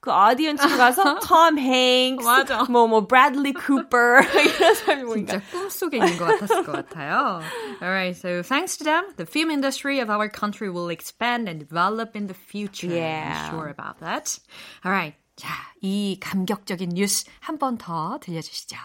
그 0.04 0.10
아디언스로 0.10 0.78
가서 0.78 1.18
톰 1.18 1.58
행스, 1.58 2.24
맞아. 2.24 2.64
뭐뭐 2.64 3.06
브래들리 3.06 3.52
쿠퍼 3.52 3.98
이런 4.22 4.74
사람이 4.74 5.04
보니까 5.04 5.32
진짜 5.32 5.50
꿈속에 5.52 5.98
있는 5.98 6.16
것 6.16 6.24
같았을 6.24 6.64
것 6.64 6.72
같아요. 6.72 7.42
Alright, 7.82 8.16
so 8.16 8.42
thanks 8.42 8.78
to 8.78 8.84
them, 8.84 9.04
the 9.16 9.26
film 9.26 9.50
industry 9.50 10.00
of 10.00 10.10
our 10.10 10.30
country 10.30 10.70
will 10.70 10.88
expand 10.88 11.50
and 11.50 11.60
develop 11.60 12.16
in 12.16 12.28
the 12.28 12.34
future. 12.34 12.88
Yeah. 12.88 13.44
I'm 13.44 13.50
sure 13.50 13.68
about 13.68 14.00
that. 14.00 14.40
Alright, 14.86 15.16
자, 15.36 15.48
이 15.82 16.16
감격적인 16.18 16.94
뉴스 16.94 17.26
한 17.40 17.58
번 17.58 17.76
더 17.76 18.18
들려주시죠. 18.22 18.78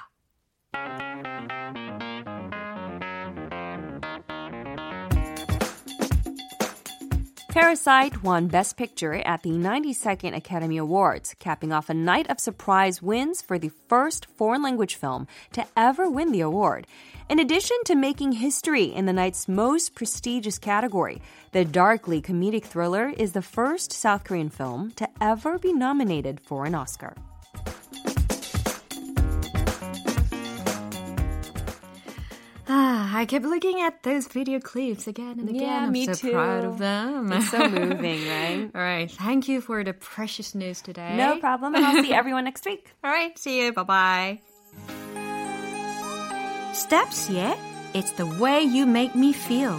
Parasite 7.51 8.23
won 8.23 8.47
Best 8.47 8.77
Picture 8.77 9.15
at 9.15 9.43
the 9.43 9.51
92nd 9.51 10.37
Academy 10.37 10.77
Awards, 10.77 11.35
capping 11.41 11.73
off 11.73 11.91
a 11.91 11.95
night 11.95 12.31
of 12.31 12.39
surprise 12.39 13.03
wins 13.03 13.43
for 13.43 13.59
the 13.59 13.73
first 13.89 14.27
foreign 14.37 14.63
language 14.63 14.95
film 14.95 15.27
to 15.51 15.67
ever 15.77 16.09
win 16.09 16.31
the 16.31 16.43
award. 16.43 16.87
In 17.29 17.41
addition 17.41 17.77
to 17.87 17.97
making 17.97 18.33
history 18.33 18.85
in 18.85 19.07
the 19.07 19.13
night's 19.13 19.49
most 19.49 19.97
prestigious 19.97 20.61
category, 20.61 21.21
the 21.51 21.65
darkly 21.65 22.23
comedic 22.23 22.63
thriller 22.63 23.13
is 23.17 23.33
the 23.33 23.43
first 23.43 23.93
South 23.93 24.23
Korean 24.23 24.49
film 24.49 24.93
to 24.93 25.09
ever 25.21 25.59
be 25.59 25.73
nominated 25.73 26.41
for 26.41 26.67
an 26.67 26.77
Oscar. 26.77 27.17
I 33.13 33.27
kept 33.27 33.45
looking 33.45 33.81
at 33.81 34.03
those 34.03 34.27
video 34.29 34.61
clips 34.61 35.07
again 35.07 35.41
and 35.41 35.49
again. 35.49 35.63
Yeah, 35.63 35.85
I'm 35.87 35.93
me 35.93 36.07
so 36.07 36.15
too. 36.15 36.33
proud 36.33 36.65
of 36.65 36.79
them. 36.79 37.33
It's 37.33 37.51
so 37.51 37.69
moving, 37.69 38.29
right? 38.29 38.71
All 38.75 38.81
right, 38.81 39.11
thank 39.11 39.49
you 39.49 39.61
for 39.61 39.83
the 39.83 39.93
precious 39.93 40.55
news 40.55 40.81
today. 40.81 41.17
No 41.17 41.39
problem, 41.39 41.75
and 41.75 41.85
I'll 41.85 42.03
see 42.03 42.13
everyone 42.13 42.45
next 42.45 42.65
week. 42.65 42.93
All 43.05 43.11
right, 43.11 43.37
see 43.39 43.65
you. 43.65 43.73
Bye 43.73 43.83
bye. 43.83 44.41
Steps, 46.73 47.29
yeah? 47.29 47.57
It's 47.95 48.13
the 48.13 48.27
way 48.27 48.63
you 48.63 48.87
make 48.87 49.15
me 49.17 49.33
feel. 49.33 49.79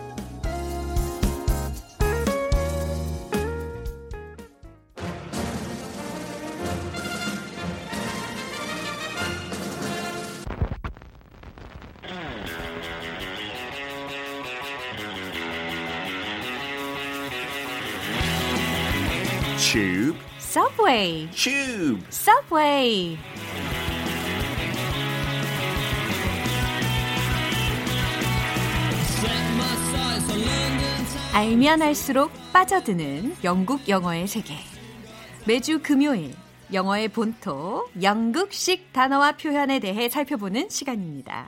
Tube. 19.71 20.19
Subway, 20.37 21.29
Tube. 21.31 22.03
Subway. 22.09 23.17
알면 31.33 31.81
알수록 31.81 32.31
빠져드는 32.51 33.37
영국 33.45 33.87
영어의 33.87 34.27
세계. 34.27 34.55
매주 35.47 35.79
금요일 35.81 36.33
영어의 36.73 37.07
본토 37.07 37.87
영국식 38.01 38.91
단어와 38.91 39.37
표현에 39.37 39.79
대해 39.79 40.09
살펴보는 40.09 40.67
시간입니다. 40.67 41.47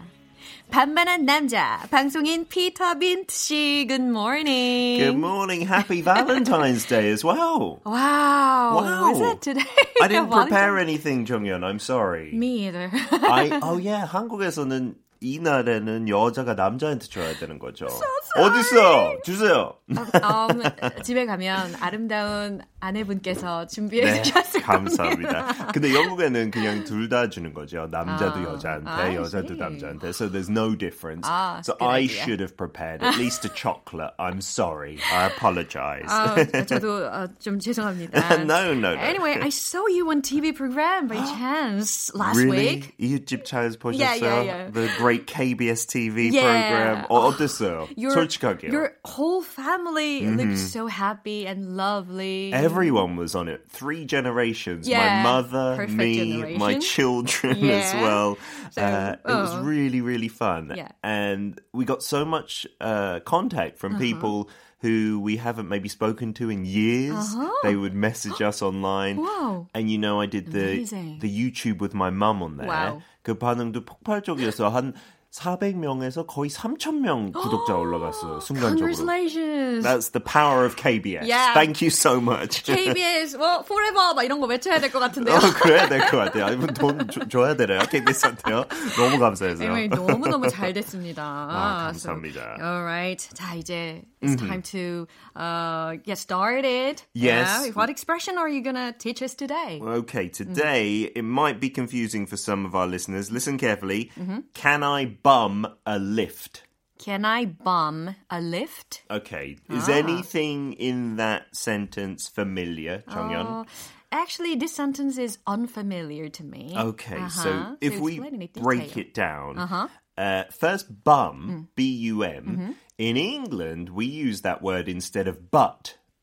반만한 0.70 1.24
남자 1.24 1.80
방송인 1.90 2.46
피터 2.46 2.98
빈트 2.98 3.34
씨, 3.34 3.86
good 3.88 4.02
morning. 4.04 4.98
Good 5.00 5.16
morning. 5.16 5.64
Happy 5.66 6.02
Valentine's 6.02 6.84
Day 6.86 7.08
as 7.10 7.24
well. 7.24 7.80
Wow, 7.86 8.76
Wow. 8.76 9.12
was 9.12 9.20
it 9.32 9.40
today? 9.40 9.64
I 10.02 10.08
didn't 10.08 10.28
prepare 10.30 10.76
Valentine's- 10.76 10.82
anything, 10.82 11.24
정연. 11.24 11.64
I'm 11.64 11.78
sorry. 11.78 12.32
Me 12.34 12.68
either. 12.68 12.90
I, 12.92 13.58
oh 13.62 13.78
yeah, 13.78 14.04
한국에서는 14.06 14.94
이 15.23 15.39
날에는 15.39 16.09
여자가 16.09 16.53
남자한테 16.53 17.07
줘야 17.07 17.33
되는 17.39 17.57
거죠. 17.57 17.87
어딨어? 18.35 19.21
주세요. 19.23 19.73
um, 19.89 20.61
집에 21.03 21.25
가면 21.25 21.75
아름다운 21.79 22.61
아내분께서 22.81 23.65
준비해 23.67 24.03
네, 24.11 24.21
주셨을 24.21 24.61
감사합니다. 24.61 25.71
근데 25.73 25.93
영국에는 25.95 26.51
그냥 26.51 26.83
둘 26.83 27.07
다 27.07 27.29
주는 27.29 27.53
거죠. 27.53 27.87
남자도 27.91 28.39
아, 28.39 28.43
여자한테, 28.53 28.89
I 28.89 29.15
여자도. 29.15 29.53
남자한테. 29.55 30.09
So 30.09 30.27
there's 30.29 30.49
no 30.49 30.75
difference. 30.75 31.27
Ah, 31.29 31.61
so 31.63 31.75
I 31.79 32.03
idea. 32.03 32.23
should 32.23 32.39
have 32.41 32.57
prepared 32.57 33.03
at 33.03 33.17
least 33.17 33.45
a 33.45 33.49
chocolate. 33.53 34.11
I'm 34.19 34.41
sorry. 34.41 34.97
I 35.13 35.27
apologize. 35.27 36.07
아, 36.09 36.35
저도 36.65 37.05
어, 37.07 37.27
좀 37.39 37.59
죄송합니다. 37.59 38.19
No, 38.43 38.73
no, 38.73 38.73
no. 38.73 38.95
Anyway, 38.99 39.37
I 39.39 39.49
saw 39.49 39.85
you 39.87 40.09
on 40.09 40.21
TV 40.21 40.55
program 40.55 41.07
by 41.07 41.17
chance 41.23 42.11
last 42.15 42.37
really? 42.37 42.81
week. 42.81 42.93
이웃집 42.99 43.45
잘 43.45 43.69
보셨어요? 43.77 43.99
Yeah, 43.99 44.15
yeah, 44.15 44.41
yeah. 44.41 44.69
The 44.71 44.89
Great 44.97 45.12
great 45.12 45.26
KBS 45.26 45.84
TV 45.86 46.30
Yeah. 46.32 46.42
program. 46.42 47.06
어, 47.10 47.28
어땠어요? 47.32 47.88
Your, 47.96 48.14
솔직하게요. 48.16 48.72
your 48.72 48.92
whole 49.04 49.42
family 49.42 50.24
looked 50.26 50.58
so 50.58 50.86
happy 50.86 51.46
and 51.46 51.76
lovely. 51.76 52.52
Everyone 52.52 53.16
was 53.16 53.34
on 53.34 53.48
it. 53.48 53.62
Three 53.68 54.04
generations. 54.04 54.88
Yeah, 54.88 55.22
My 55.22 55.22
mother, 55.22 55.76
perfect 55.76 55.92
me, 55.92 56.56
my 56.56 56.74
generation. 56.74 56.80
children 56.80 57.56
Yeah. 57.58 57.72
as 57.74 57.94
well. 57.94 58.38
So, 58.72 58.82
uh, 58.82 59.16
it 59.24 59.34
was 59.34 59.54
oh. 59.54 59.62
really, 59.62 60.00
really 60.00 60.28
fun. 60.28 60.72
Yeah. 60.76 60.88
And 61.02 61.60
we 61.72 61.84
got 61.84 62.02
so 62.02 62.24
much 62.24 62.66
uh, 62.80 63.20
contact 63.20 63.78
from 63.78 63.92
Uh-huh. 63.94 64.00
people 64.00 64.50
who 64.82 65.18
we 65.20 65.36
haven't 65.36 65.68
maybe 65.68 65.88
spoken 65.88 66.32
to 66.34 66.50
in 66.50 66.64
years. 66.64 67.34
They 67.62 67.74
would 67.74 67.94
message 67.94 68.40
us 68.42 68.62
online. 68.62 69.18
Uh-huh. 69.18 69.26
Wow. 69.26 69.66
And 69.74 69.90
you 69.90 69.98
know, 69.98 70.20
I 70.20 70.26
did 70.26 70.52
the 70.52 70.72
Amazing. 70.82 71.18
the 71.20 71.28
YouTube 71.28 71.78
with 71.80 71.94
my 71.94 72.10
mum 72.10 72.42
on 72.42 72.56
there. 72.56 72.68
Wow. 72.68 73.02
그 73.24 73.34
반응도 73.34 73.84
폭발적이어서 73.84 74.70
한 74.70 74.94
400명에서 75.32 76.26
거의 76.26 76.48
3,000명 76.50 77.32
구독자 77.34 77.76
올라갔어요. 77.76 78.40
순간적으로. 78.40 78.78
Congratulations. 78.94 79.84
That's 79.84 80.10
the 80.10 80.24
power 80.24 80.64
of 80.64 80.74
KBS. 80.76 81.28
Yeah. 81.28 81.52
Thank 81.52 81.82
you 81.82 81.90
so 81.90 82.18
much. 82.18 82.64
KBS, 82.64 83.36
well, 83.36 83.62
forever, 83.62 84.14
막 84.16 84.24
이런 84.24 84.40
거 84.40 84.46
외쳐야 84.46 84.80
될 84.80 84.90
것 84.90 84.98
같은데요. 85.00 85.36
어, 85.36 85.40
그래야 85.60 85.86
될 85.86 86.00
것 86.08 86.16
같아요. 86.16 86.46
아니면 86.46 86.72
돈 86.72 87.06
줘, 87.10 87.28
줘야 87.28 87.54
되나요? 87.56 87.80
KBS한테요? 87.90 88.64
너무 88.96 89.18
감사해서요. 89.18 89.68
Anyway, 89.68 89.88
너무너무 89.88 90.48
잘 90.48 90.72
됐습니다. 90.72 91.22
아, 91.22 91.92
감사합니다. 91.92 92.56
So, 92.58 92.64
alright. 92.64 93.28
자, 93.34 93.54
이제 93.54 94.02
it's 94.22 94.34
time 94.36 94.62
to 94.62 95.06
uh, 95.36 95.96
get 96.04 96.16
started. 96.18 97.02
Yes. 97.12 97.68
Yeah. 97.68 97.70
What 97.76 97.90
expression 97.90 98.38
are 98.38 98.48
you 98.48 98.62
gonna 98.62 98.92
teach 98.98 99.22
us 99.22 99.34
today? 99.34 99.78
Okay, 99.80 100.28
today 100.30 101.12
it 101.14 101.22
might 101.22 101.60
be 101.60 101.68
confusing 101.68 102.26
for 102.26 102.36
some 102.38 102.64
of 102.64 102.74
our 102.74 102.86
listeners. 102.88 103.30
Listen 103.30 103.58
carefully. 103.58 104.10
Mm-hmm. 104.18 104.38
Can 104.54 104.82
I 104.82 105.04
bum 105.23 105.67
a 105.85 105.97
lift? 105.99 106.63
Can 106.99 107.25
I 107.25 107.45
bum 107.45 108.15
a 108.29 108.39
lift? 108.39 109.03
Okay, 109.09 109.57
is 109.69 109.89
Ah. 109.89 109.93
anything 109.93 110.73
in 110.73 111.15
that 111.17 111.55
sentence 111.55 112.27
familiar, 112.29 113.03
정연? 113.09 113.45
Uh, 113.45 113.63
actually, 114.11 114.55
this 114.55 114.73
sentence 114.75 115.17
is 115.17 115.39
unfamiliar 115.47 116.29
to 116.29 116.43
me. 116.43 116.73
Okay, 116.77 117.17
Uh-huh. 117.17 117.29
so 117.43 117.77
if 117.81 117.99
we 117.99 118.13
explain 118.21 118.41
in 118.41 118.49
break 118.61 118.93
detail. 118.93 119.01
it 119.03 119.13
down, 119.13 119.57
Uh-huh. 119.57 119.87
uh, 120.17 120.43
first 120.51 121.03
bum, 121.03 121.35
Mm. 121.49 121.67
B 121.75 121.83
U 122.13 122.23
M. 122.23 122.45
Mm-hmm. 122.45 122.71
In 122.99 123.17
England, 123.17 123.89
we 123.89 124.05
use 124.05 124.41
that 124.43 124.61
word 124.61 124.87
instead 124.87 125.27
of 125.27 125.49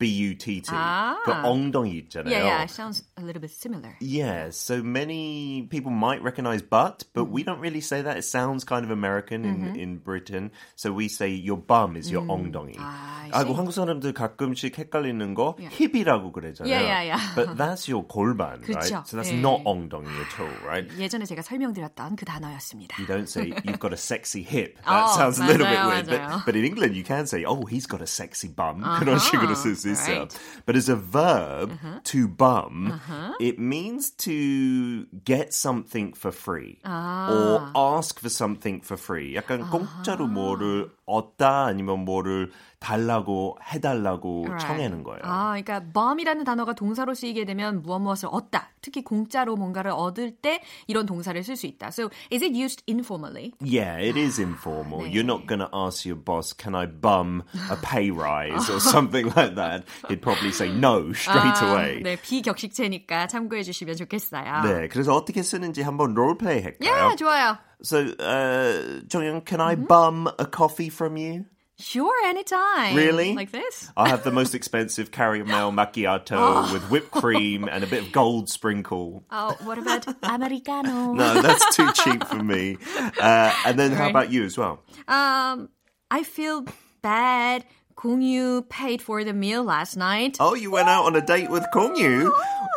B 0.00 0.08
U 0.28 0.34
T 0.36 0.60
T. 0.60 0.68
Ah. 0.72 1.16
그 1.24 1.32
엉덩이 1.32 1.96
있잖아요. 2.04 2.28
Yeah, 2.28 2.44
yeah, 2.44 2.62
it 2.64 2.70
sounds 2.70 3.04
a 3.16 3.22
little 3.24 3.40
bit 3.40 3.50
similar. 3.50 3.96
Yeah, 4.00 4.50
so 4.50 4.82
many 4.82 5.66
people 5.70 5.90
might 5.90 6.20
recognize 6.22 6.60
butt, 6.60 7.04
but 7.14 7.24
Mm. 7.24 7.30
we 7.32 7.42
don't 7.42 7.60
really 7.60 7.80
say 7.80 8.02
that. 8.02 8.18
It 8.18 8.24
sounds 8.28 8.64
kind 8.64 8.84
of 8.84 8.90
American 8.90 9.46
in, 9.46 9.74
in 9.74 9.96
Britain. 9.96 10.50
So 10.76 10.92
we 10.92 11.08
say 11.08 11.30
your 11.32 11.56
bum 11.56 11.96
is 11.96 12.10
your 12.12 12.28
엉덩이. 12.28 12.76
Mm-hmm. 12.76 12.84
Ah, 12.84 13.24
I 13.32 13.42
아이고 13.42 13.48
see. 13.48 13.56
한국 13.56 13.72
사람들 13.72 14.12
가끔씩 14.12 14.76
헷갈리는 14.78 15.32
거 15.34 15.56
힙이라고 15.58 16.30
그러잖아요. 16.30 16.68
Yeah, 16.68 16.84
yeah, 16.84 17.02
yeah. 17.16 17.20
But 17.34 17.56
that's 17.56 17.88
your 17.88 18.04
골반, 18.06 18.60
right? 18.68 18.76
그쵸. 18.92 19.02
So 19.08 19.16
that's 19.16 19.32
예. 19.32 19.40
not 19.40 19.64
엉덩이 19.64 20.06
at 20.12 20.28
all, 20.38 20.52
right? 20.68 20.84
예전에 21.00 21.24
제가 21.24 21.40
설명드렸던 21.40 22.16
그 22.16 22.26
단어였습니다. 22.26 23.00
You 23.00 23.06
don't 23.08 23.26
say 23.26 23.48
you've 23.64 23.80
got 23.80 23.96
a 23.96 23.98
sexy 23.98 24.44
hip. 24.44 24.76
That 24.84 25.08
Oh, 25.08 25.16
sounds 25.16 25.40
a 25.40 25.46
little 25.48 25.64
bit 25.64 25.72
맞아요, 25.80 25.88
weird. 25.88 26.06
But, 26.06 26.20
맞아요. 26.20 26.44
but 26.44 26.54
in 26.54 26.64
England, 26.68 26.94
you 26.94 27.02
can 27.02 27.24
say, 27.26 27.42
"Oh, 27.48 27.64
he's 27.64 27.88
got 27.88 28.04
a 28.04 28.06
sexy 28.06 28.52
bum." 28.52 28.84
그런 29.00 29.18
식으로 29.18 29.56
쓸 29.56 29.74
수 29.74 29.88
있어요. 29.90 30.18
right. 30.28 30.38
But 30.66 30.76
as 30.76 30.88
a 30.88 30.96
verb, 30.96 31.72
Uh-huh. 31.72 32.00
to 32.04 32.28
bum, 32.28 33.00
it 33.40 33.58
means 33.58 34.10
to 34.24 35.06
get 35.24 35.52
something 35.54 36.12
for 36.14 36.32
free 36.32 36.78
Ah. 36.84 37.30
or 37.30 37.70
ask 37.98 38.20
for 38.20 38.30
something 38.30 38.80
for 38.82 38.96
free. 38.96 39.34
약간 39.34 39.68
공짜로 39.70 40.26
뭐를 40.26 40.90
얻다 41.06 41.66
아니면 41.66 42.04
뭐를 42.04 42.50
달라고 42.81 43.57
해달라고 43.71 44.45
Right. 44.49 44.65
청하는 44.67 45.03
거예요. 45.03 45.19
아, 45.23 45.51
그러니까 45.51 45.79
bomb이라는 45.93 46.43
단어가 46.43 46.73
동사로 46.73 47.13
쓰이게 47.13 47.45
되면 47.45 47.83
무엇 47.83 47.99
무엇을 47.99 48.27
얻다. 48.31 48.69
특히 48.81 49.03
공짜로 49.03 49.55
뭔가를 49.55 49.91
얻을 49.91 50.31
때 50.41 50.61
이런 50.87 51.05
동사를 51.05 51.41
쓸 51.43 51.55
수 51.55 51.67
있다. 51.67 51.87
So, 51.89 52.09
is 52.33 52.43
it 52.43 52.57
used 52.57 52.83
informally? 52.89 53.53
Yeah, 53.61 54.01
it 54.01 54.17
is 54.19 54.41
informal. 54.41 55.05
네. 55.05 55.13
You're 55.13 55.23
not 55.23 55.45
going 55.45 55.59
to 55.61 55.69
ask 55.71 56.05
your 56.09 56.17
boss, 56.19 56.51
can 56.57 56.73
I 56.73 56.87
bum 56.87 57.43
a 57.69 57.77
pay 57.77 58.09
rise 58.09 58.67
or 58.71 58.79
something 58.81 59.27
like 59.37 59.53
that. 59.55 59.85
He'd 60.09 60.23
probably 60.23 60.49
say 60.51 60.67
no 60.73 61.13
straight 61.13 61.61
아, 61.61 61.69
away. 61.71 62.01
네, 62.01 62.17
비격식체니까 62.19 63.27
참고해 63.27 63.61
주시면 63.61 63.95
좋겠어요. 63.95 64.63
네, 64.65 64.87
그래서 64.87 65.13
어떻게 65.13 65.43
쓰는지 65.43 65.83
한번 65.83 66.15
롤플레이 66.15 66.63
할까요? 66.63 66.81
Yeah, 66.81 67.15
좋아요. 67.15 67.57
So, 67.83 67.99
uh, 68.19 69.01
정영, 69.07 69.45
can 69.45 69.59
Mm-hmm. 69.61 69.61
I 69.61 69.75
bum 69.75 70.27
a 70.39 70.45
coffee 70.45 70.89
from 70.89 71.15
you? 71.17 71.45
Sure, 71.81 72.13
anytime. 72.25 72.95
Really? 72.95 73.33
Like 73.35 73.51
this? 73.51 73.91
I'll 73.97 74.05
have 74.05 74.23
the 74.23 74.31
most 74.31 74.53
expensive 74.55 75.11
caramel 75.11 75.71
macchiato 75.79 76.31
Oh. 76.37 76.73
with 76.73 76.83
whipped 76.89 77.11
cream 77.11 77.67
and 77.69 77.83
a 77.83 77.87
bit 77.87 78.03
of 78.03 78.11
gold 78.11 78.49
sprinkle. 78.49 79.23
Oh, 79.31 79.57
what 79.63 79.77
about 79.77 80.05
americano? 80.23 81.13
No, 81.21 81.41
that's 81.41 81.75
too 81.75 81.91
cheap 81.93 82.25
for 82.27 82.41
me. 82.43 82.77
Uh, 83.19 83.53
and 83.65 83.77
then 83.79 83.91
how 83.91 84.09
about 84.09 84.31
you 84.31 84.43
as 84.45 84.57
well? 84.57 84.79
Um, 85.07 85.69
I 86.09 86.23
feel 86.23 86.65
bad. 87.01 87.65
Kongyu 88.01 88.67
paid 88.67 88.99
for 89.01 89.23
the 89.23 89.33
meal 89.33 89.63
last 89.63 89.95
night. 89.95 90.37
Oh, 90.39 90.55
you 90.55 90.71
went 90.71 90.89
out 90.89 91.05
on 91.05 91.15
a 91.15 91.21
date 91.21 91.51
with 91.51 91.63
Kongyu. 91.71 92.31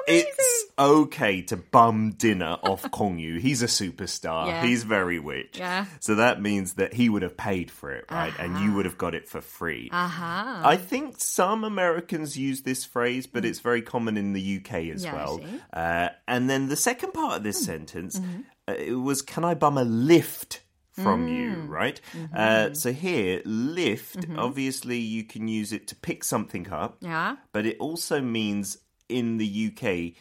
it's 0.07 0.65
okay 0.79 1.41
to 1.41 1.57
bum 1.57 2.11
dinner 2.19 2.59
off 2.63 2.83
Kongyu. 2.93 3.41
He's 3.41 3.63
a 3.63 3.67
superstar. 3.67 4.49
Yeah. 4.49 4.63
He's 4.67 4.85
very 4.85 5.19
rich. 5.19 5.59
Yeah. 5.59 5.87
So 6.01 6.17
that 6.17 6.43
means 6.43 6.75
that 6.75 6.93
he 6.93 7.09
would 7.09 7.23
have 7.23 7.39
paid 7.39 7.71
for 7.71 7.91
it, 7.91 8.05
right? 8.11 8.35
And 8.39 8.59
you 8.61 8.75
would 8.75 8.85
have 8.85 8.99
got 8.99 9.15
it 9.15 9.27
for 9.27 9.41
free. 9.41 9.89
아하. 9.91 10.61
I 10.63 10.77
think 10.77 11.15
some 11.19 11.65
Americans 11.65 12.37
use 12.37 12.63
this 12.63 12.85
phrase, 12.85 13.27
but 13.27 13.47
it's 13.47 13.61
very 13.61 13.81
common 13.81 14.19
in 14.19 14.35
the 14.35 14.57
UK 14.61 14.91
as 14.93 15.05
Mm. 15.05 15.05
Yeah, 15.07 15.15
well. 15.15 15.39
Mm. 15.39 15.61
Uh, 15.73 16.09
and 16.29 16.51
then 16.51 16.69
the 16.69 16.77
second 16.77 17.13
part 17.15 17.39
of 17.39 17.43
this 17.43 17.65
sentence, 17.65 18.19
Mm-hmm. 18.21 18.41
uh, 18.69 18.73
it 18.77 18.93
was, 19.01 19.23
"Can 19.23 19.43
I 19.45 19.55
bum 19.55 19.79
a 19.79 19.85
lift?" 19.85 20.61
From 20.94 21.28
Mm. 21.28 21.32
you, 21.38 21.52
right? 21.72 22.02
Mm-hmm. 22.12 22.36
Uh, 22.36 22.74
so 22.74 22.92
here, 22.92 23.42
lift, 23.46 24.26
obviously, 24.38 24.98
you 24.98 25.24
can 25.24 25.48
use 25.48 25.72
it 25.72 25.88
to 25.88 25.96
pick 25.96 26.24
something 26.26 26.68
up, 26.72 26.98
Yeah. 27.00 27.38
but 27.54 27.66
it 27.66 27.78
also 27.80 28.20
means 28.20 28.78
in 29.08 29.38
the 29.38 29.48
UK 29.48 30.16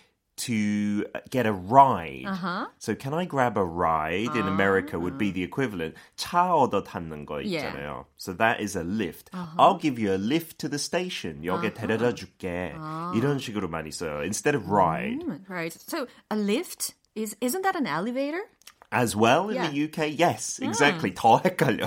to 0.47 1.05
get 1.31 1.47
a 1.47 1.53
ride. 1.53 2.23
Uh-huh. 2.27 2.67
So 2.79 2.95
can 2.95 3.13
I 3.13 3.25
grab 3.25 3.59
a 3.59 3.65
ride 3.65 4.37
in 4.37 4.47
America 4.47 4.97
would 5.01 5.19
be 5.19 5.33
the 5.33 5.43
equivalent. 5.43 5.97
차 6.17 6.55
얻어 6.55 6.85
타는 6.85 7.27
거 7.27 7.43
Yeah. 7.43 7.75
있잖아요. 7.75 8.05
So 8.17 8.33
that 8.35 8.61
is 8.61 8.77
a 8.77 8.85
lift. 8.85 9.31
I'll 9.59 9.79
give 9.79 9.99
you 9.99 10.13
a 10.15 10.21
lift 10.21 10.61
to 10.61 10.69
the 10.69 10.79
station. 10.79 11.43
여기 11.43 11.75
데려다 11.75 12.15
줄게. 12.15 12.73
이런 13.17 13.41
식으로 13.41 13.67
많이 13.69 13.91
써요. 13.91 14.23
Instead 14.23 14.55
of 14.55 14.71
ride. 14.71 15.25
Right. 15.49 15.73
So 15.75 16.07
a 16.31 16.37
lift 16.39 16.95
is 17.17 17.35
isn't 17.41 17.63
that 17.63 17.75
an 17.75 17.89
elevator? 17.89 18.47
As 18.93 19.15
well 19.15 19.51
in 19.51 19.57
Yeah. 19.57 19.69
the 19.69 19.85
UK, 19.85 20.09
yes, 20.17 20.59
exactly. 20.63 21.13
더 21.13 21.37
헷갈려. 21.45 21.87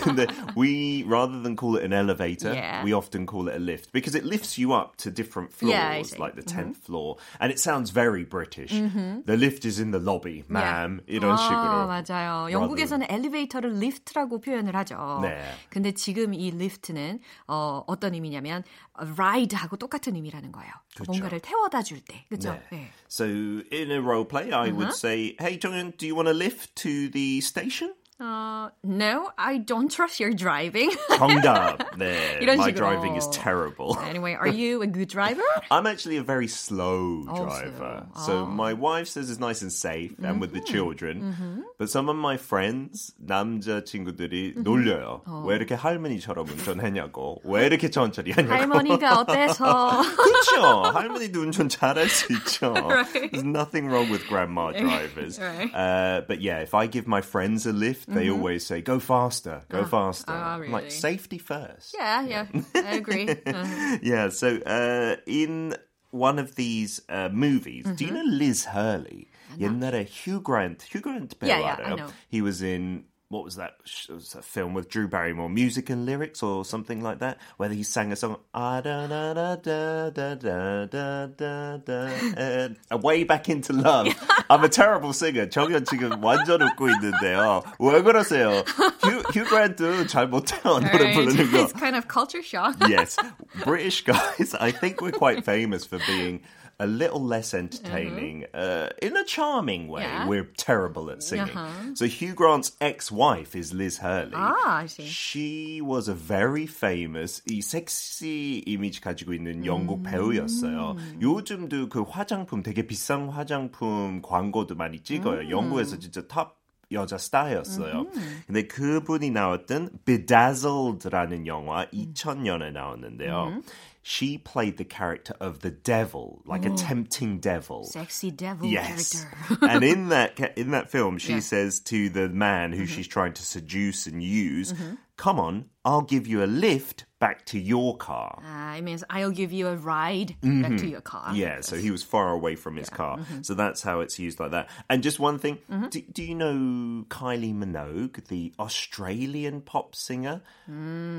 근데 0.00 0.28
we 0.56 1.02
rather 1.02 1.42
than 1.42 1.56
call 1.56 1.74
it 1.74 1.82
an 1.82 1.92
elevator, 1.92 2.54
Yeah. 2.54 2.84
we 2.84 2.92
often 2.94 3.26
call 3.26 3.48
it 3.48 3.56
a 3.56 3.58
lift 3.58 3.90
because 3.92 4.14
it 4.14 4.22
lifts 4.24 4.56
you 4.56 4.72
up 4.72 4.94
to 5.02 5.10
different 5.10 5.50
floors, 5.52 5.74
Yeah, 5.74 5.90
I 5.90 6.02
see. 6.02 6.14
Mm-hmm. 6.14 6.22
like 6.22 6.36
the 6.36 6.46
10th 6.46 6.76
floor, 6.86 7.16
and 7.40 7.50
it 7.50 7.58
sounds 7.58 7.90
very 7.90 8.22
British. 8.22 8.70
The 8.70 9.34
lift 9.36 9.64
is 9.66 9.80
in 9.82 9.90
the 9.90 9.98
lobby, 9.98 10.44
ma'am. 10.46 11.00
이런 11.08 11.34
아, 11.34 11.36
식으로. 11.36 11.86
맞아요. 11.90 12.46
영국에서는 12.52 13.08
엘리베이터를 13.10 13.72
리프트라고 13.80 14.40
표현을 14.40 14.76
하죠. 14.76 15.18
네. 15.22 15.42
근데 15.68 15.90
지금 15.90 16.32
이 16.32 16.52
리프트는 16.52 17.18
어, 17.48 17.82
어떤 17.88 18.14
의미냐면 18.14 18.62
ride하고 18.94 19.78
똑같은 19.78 20.14
의미라는 20.14 20.52
거예요. 20.52 20.70
뭔가를 21.06 21.40
태워다 21.40 21.82
줄 21.82 22.00
때. 22.00 22.24
그렇죠? 22.28 22.56
네. 22.70 22.90
So 23.15 23.27
in 23.27 23.91
a 23.91 24.01
role 24.01 24.25
play, 24.25 24.51
I 24.51 24.71
would 24.71 24.87
mm-hmm. 24.87 24.91
say, 24.91 25.37
"Hey, 25.39 25.57
Jonghyun, 25.57 25.95
do 25.95 26.05
you 26.05 26.15
want 26.15 26.27
a 26.27 26.33
lift 26.33 26.75
to 26.83 27.07
the 27.07 27.39
station?" 27.39 27.93
Uh, 28.20 28.68
no, 28.84 29.30
I 29.38 29.56
don't 29.56 29.88
trust 29.90 30.20
your 30.20 30.34
driving. 30.34 30.90
정답. 31.16 31.78
네, 31.96 32.36
이런 32.42 32.58
my 32.58 32.68
식으로. 32.68 32.76
driving 32.76 33.16
is 33.16 33.26
terrible. 33.32 33.96
anyway, 34.04 34.34
are 34.34 34.46
you 34.46 34.82
a 34.82 34.86
good 34.86 35.08
driver? 35.08 35.40
I'm 35.70 35.86
actually 35.86 36.18
a 36.18 36.22
very 36.22 36.46
slow 36.46 37.24
Oh, 37.30 37.46
driver. 37.48 38.04
slow. 38.12 38.26
So 38.26 38.44
my 38.44 38.74
wife 38.74 39.08
says 39.08 39.30
it's 39.30 39.40
nice 39.40 39.62
and 39.62 39.72
safe 39.72 40.12
and 40.22 40.38
with 40.38 40.52
the 40.52 40.60
Mm-hmm. 40.60 40.68
children. 40.68 41.64
But 41.78 41.88
some 41.88 42.10
of 42.10 42.16
my 42.16 42.36
friends, 42.36 43.14
남자 43.16 43.80
친구들이 43.88 44.52
놀려요. 44.60 45.22
Oh. 45.26 45.46
왜 45.48 45.56
이렇게 45.56 45.74
할머니처럼 45.74 46.44
운전하냐고. 46.46 47.40
왜 47.44 47.64
이렇게 47.64 47.88
천천히 47.88 48.32
하냐고. 48.32 48.52
할머니가 48.52 49.20
어때서? 49.20 50.02
그렇죠. 50.04 50.92
할머니도 50.92 51.40
운전 51.40 51.70
잘할 51.70 52.06
수 52.10 52.30
있죠. 52.34 52.74
Right. 52.74 53.32
There's 53.32 53.44
nothing 53.44 53.88
wrong 53.88 54.10
with 54.10 54.26
grandma 54.28 54.72
drivers. 54.72 55.40
Right. 55.40 55.72
Mm-hmm. 55.72 55.74
Uh, 55.74 56.20
but 56.28 56.42
yeah, 56.42 56.60
if 56.60 56.74
I 56.74 56.86
give 56.86 57.08
my 57.08 57.22
friends 57.22 57.64
a 57.64 57.72
lift, 57.72 58.03
they 58.06 58.28
always 58.30 58.66
say, 58.66 58.80
go 58.82 58.98
faster, 59.00 59.62
go 59.68 59.84
faster. 59.84 60.32
ah, 60.32 60.54
I'm 60.54 60.72
like, 60.72 60.84
really? 60.84 60.90
safety 60.90 61.38
first. 61.38 61.94
yeah, 61.98 62.22
yeah, 62.22 62.46
I 62.74 62.96
agree. 62.96 63.26
Uh, 63.46 63.98
Yeah, 64.02 64.28
so 64.30 64.58
uh, 64.66 65.16
in 65.26 65.74
one 66.10 66.38
of 66.38 66.54
these 66.56 67.00
uh, 67.08 67.28
movies, 67.32 67.86
do 67.96 68.04
you 68.04 68.10
Mm-hmm. 68.12 68.14
know 68.14 68.26
Liz 68.26 68.64
Hurley? 68.66 69.28
옛날에 69.58 70.06
Hugh 70.06 70.40
Grant, 70.40 70.82
Hugh 70.82 71.02
Grant 71.02 71.38
배우 71.38 71.48
Yeah, 71.50 71.58
yeah, 71.60 71.74
I 71.74 71.90
알아요? 71.90 71.96
know. 71.96 72.10
He 72.28 72.40
was 72.40 72.62
in 72.62 73.04
what 73.28 73.44
was 73.44 73.54
that? 73.56 73.74
sh- 73.84 74.08
was 74.08 74.34
a 74.34 74.42
film 74.42 74.74
with 74.74 74.88
Drew 74.88 75.06
Barrymore, 75.06 75.48
music 75.48 75.88
and 75.88 76.04
lyrics 76.04 76.42
or 76.42 76.64
something 76.64 77.00
like 77.00 77.20
that, 77.20 77.38
where 77.58 77.68
he 77.70 77.84
sang 77.84 78.10
a 78.10 78.16
song. 78.16 78.38
"Ah, 78.52 78.80
da, 78.80 79.06
da, 79.06 79.32
da, 79.32 79.54
da, 79.54 80.10
da, 80.10 80.34
da, 80.34 80.86
da, 80.86 81.26
da, 81.26 81.76
da, 81.78 82.08
and 82.36 82.76
a 82.90 82.96
way 82.96 83.22
back 83.22 83.48
into 83.48 83.72
love. 83.72 84.08
I'm 84.50 84.64
a 84.64 84.68
terrible 84.68 85.12
singer. 85.12 85.46
정연 85.46 85.84
지금 85.86 86.18
완전 86.24 86.60
웃고 86.60 86.88
있는데요. 86.90 87.62
왜 87.78 88.02
그러세요? 88.02 88.64
휴, 89.00 89.22
휴 89.32 89.44
그랜트 89.44 90.08
잘 90.08 90.26
못해요 90.26 90.80
노래 90.80 91.14
Alright, 91.14 91.14
부르는 91.14 91.52
거. 91.52 91.58
It's 91.62 91.72
kind 91.72 91.94
of 91.96 92.08
culture 92.08 92.42
shock. 92.42 92.74
yes, 92.88 93.16
British 93.64 94.02
guys, 94.02 94.56
I 94.58 94.72
think 94.72 95.00
we're 95.00 95.12
quite 95.12 95.44
famous 95.44 95.86
for 95.86 95.98
being 96.04 96.40
a 96.80 96.86
little 96.86 97.22
less 97.22 97.52
entertaining 97.52 98.46
uh, 98.54 98.88
in 99.02 99.14
a 99.14 99.22
charming 99.24 99.86
way. 99.88 100.02
Yeah. 100.02 100.26
We're 100.26 100.48
terrible 100.56 101.10
at 101.10 101.22
singing. 101.22 101.54
Uh-huh. 101.54 101.94
So 101.94 102.06
Hugh 102.06 102.32
Grant's 102.32 102.72
ex-wife 102.80 103.54
is 103.54 103.74
Liz 103.74 103.98
Hurley. 103.98 104.32
Ah, 104.34 104.78
I 104.78 104.86
see. 104.86 105.04
She 105.04 105.82
was 105.82 106.08
a 106.08 106.14
very 106.14 106.66
famous 106.66 107.42
이 107.46 107.60
섹시 107.60 108.62
이미지 108.66 109.02
가지고 109.02 109.34
있는 109.34 109.66
영국 109.66 110.02
배우였어요. 110.02 110.96
요즘도 111.20 111.90
그 111.90 112.02
화장품 112.02 112.62
되게 112.62 112.86
비싼 112.86 113.28
화장품 113.28 114.22
광고도 114.22 114.74
많이 114.74 115.00
찍어요. 115.00 115.50
영국에서 115.50 115.98
진짜 115.98 116.26
탑 116.26 116.56
여자 116.92 117.18
스타였어요. 117.18 118.06
근데 118.46 118.66
그분이 118.66 119.30
나왔던 119.30 119.90
Bedazzled라는 120.04 121.46
영화 121.46 121.86
2000년에 121.90 122.72
나왔는데요. 122.72 123.60
She 124.07 124.37
played 124.37 124.77
the 124.77 124.83
character 124.85 125.33
of 125.39 125.61
the 125.61 125.71
devil, 125.71 126.43
like 126.45 126.63
a 126.63 126.69
tempting 126.69 127.39
devil. 127.39 127.85
Sexy 127.85 128.29
devil 128.29 128.69
Yes. 128.69 129.25
character. 129.47 129.65
and 129.67 129.83
in 129.83 130.09
that 130.09 130.39
in 130.55 130.69
that 130.71 130.91
film, 130.91 131.17
she 131.17 131.33
Yeah. 131.33 131.39
says 131.39 131.79
to 131.85 132.09
the 132.09 132.29
man 132.29 132.71
who 132.71 132.85
she's 132.85 133.07
trying 133.07 133.33
to 133.33 133.41
seduce 133.41 134.05
and 134.05 134.21
use, 134.21 134.73
Mm-hmm. 134.73 134.95
"Come 135.17 135.39
on, 135.39 135.65
I'll 135.83 136.01
give 136.01 136.27
you 136.27 136.43
a 136.43 136.45
lift 136.47 137.05
back 137.19 137.45
to 137.47 137.59
your 137.59 137.97
car." 137.97 138.41
Ah, 138.45 138.75
it 138.75 138.83
means 138.83 139.03
I'll 139.09 139.31
give 139.31 139.51
you 139.53 139.67
a 139.67 139.75
ride 139.75 140.35
back 140.41 140.77
to 140.77 140.87
your 140.87 141.01
car. 141.01 141.27
Mm-hmm. 141.27 141.35
Yeah, 141.35 141.61
so 141.61 141.75
he 141.77 141.89
was 141.91 142.03
far 142.03 142.31
away 142.31 142.55
from 142.55 142.75
his 142.75 142.89
car. 142.89 143.17
Mm-hmm. 143.17 143.41
So 143.43 143.53
that's 143.53 143.81
how 143.81 144.01
it's 144.01 144.19
used 144.19 144.39
like 144.39 144.51
that. 144.51 144.69
And 144.89 145.01
just 145.03 145.19
one 145.19 145.39
thing, 145.39 145.57
do, 145.89 146.01
do 146.01 146.23
you 146.23 146.35
know 146.35 147.05
Kylie 147.09 147.55
Minogue, 147.55 148.27
the 148.27 148.53
Australian 148.59 149.61
pop 149.61 149.95
singer? 149.95 150.41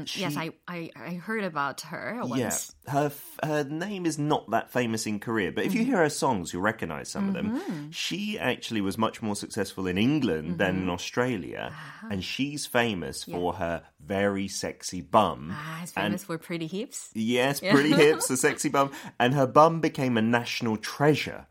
She- 0.07 0.21
Yes, 0.21 0.37
I, 0.37 0.51
I, 0.69 0.91
I 0.97 1.15
heard 1.15 1.45
about 1.45 1.81
her 1.83 2.21
once. 2.23 2.75
Yeah, 2.87 2.93
her 2.93 3.13
her 3.43 3.65
name 3.65 4.07
is 4.07 4.19
not 4.19 4.51
that 4.51 4.71
famous 4.71 5.07
in 5.07 5.21
Korea, 5.21 5.53
but 5.53 5.65
if 5.65 5.75
you 5.75 5.81
Mm-hmm. 5.81 5.91
hear 5.91 5.99
her 6.03 6.09
songs, 6.11 6.53
you'll 6.53 6.63
recognize 6.63 7.09
some 7.09 7.29
of 7.29 7.35
them. 7.35 7.91
She 7.93 8.39
actually 8.39 8.81
was 8.81 8.97
much 8.99 9.23
more 9.23 9.37
successful 9.37 9.87
in 9.87 9.99
England 9.99 10.59
than 10.59 10.75
Mm-hmm. 10.75 10.83
in 10.85 10.91
Australia, 10.91 11.73
Ah. 11.73 12.09
and 12.11 12.23
she's 12.25 12.67
famous 12.67 13.25
for 13.25 13.55
her 13.55 13.83
very 14.05 14.49
sexy 14.49 15.01
bum. 15.01 15.51
Ah, 15.53 15.83
it's 15.83 15.93
and 15.97 16.13
famous 16.13 16.25
for 16.25 16.39
pretty 16.39 16.67
hips. 16.67 17.11
Yes, 17.15 17.61
pretty 17.61 17.93
hips, 17.95 18.31
a 18.31 18.37
sexy 18.37 18.69
bum, 18.69 18.91
and 19.19 19.35
her 19.35 19.47
bum 19.47 19.81
became 19.81 20.17
a 20.17 20.23
national 20.23 20.77
treasure 20.77 21.47